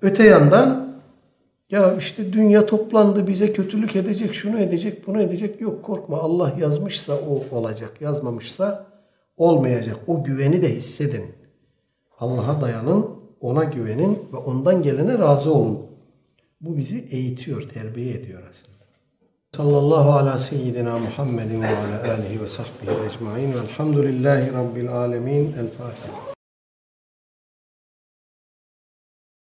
[0.02, 0.94] öte yandan
[1.74, 5.62] Ya işte dünya toplandı bize kötülük edecek, şunu edecek, bunu edecek.
[5.62, 8.02] Yok korkma Allah yazmışsa o olacak.
[8.02, 8.86] Yazmamışsa
[9.38, 9.98] olmayacak.
[10.08, 11.26] O güveni de hissedin.
[12.20, 13.06] Allah'a dayanın,
[13.42, 15.80] ona güvenin ve ondan gelene razı olun.
[16.62, 18.84] Bu bizi eğitiyor, terbiye ediyor aslında.
[19.58, 23.54] Sallallahu ala seyyidina Muhammedin ve ala alihi ve sahbihi ecmain.
[23.54, 25.54] Velhamdülillahi Rabbil alemin.
[25.60, 26.33] El Fatiha.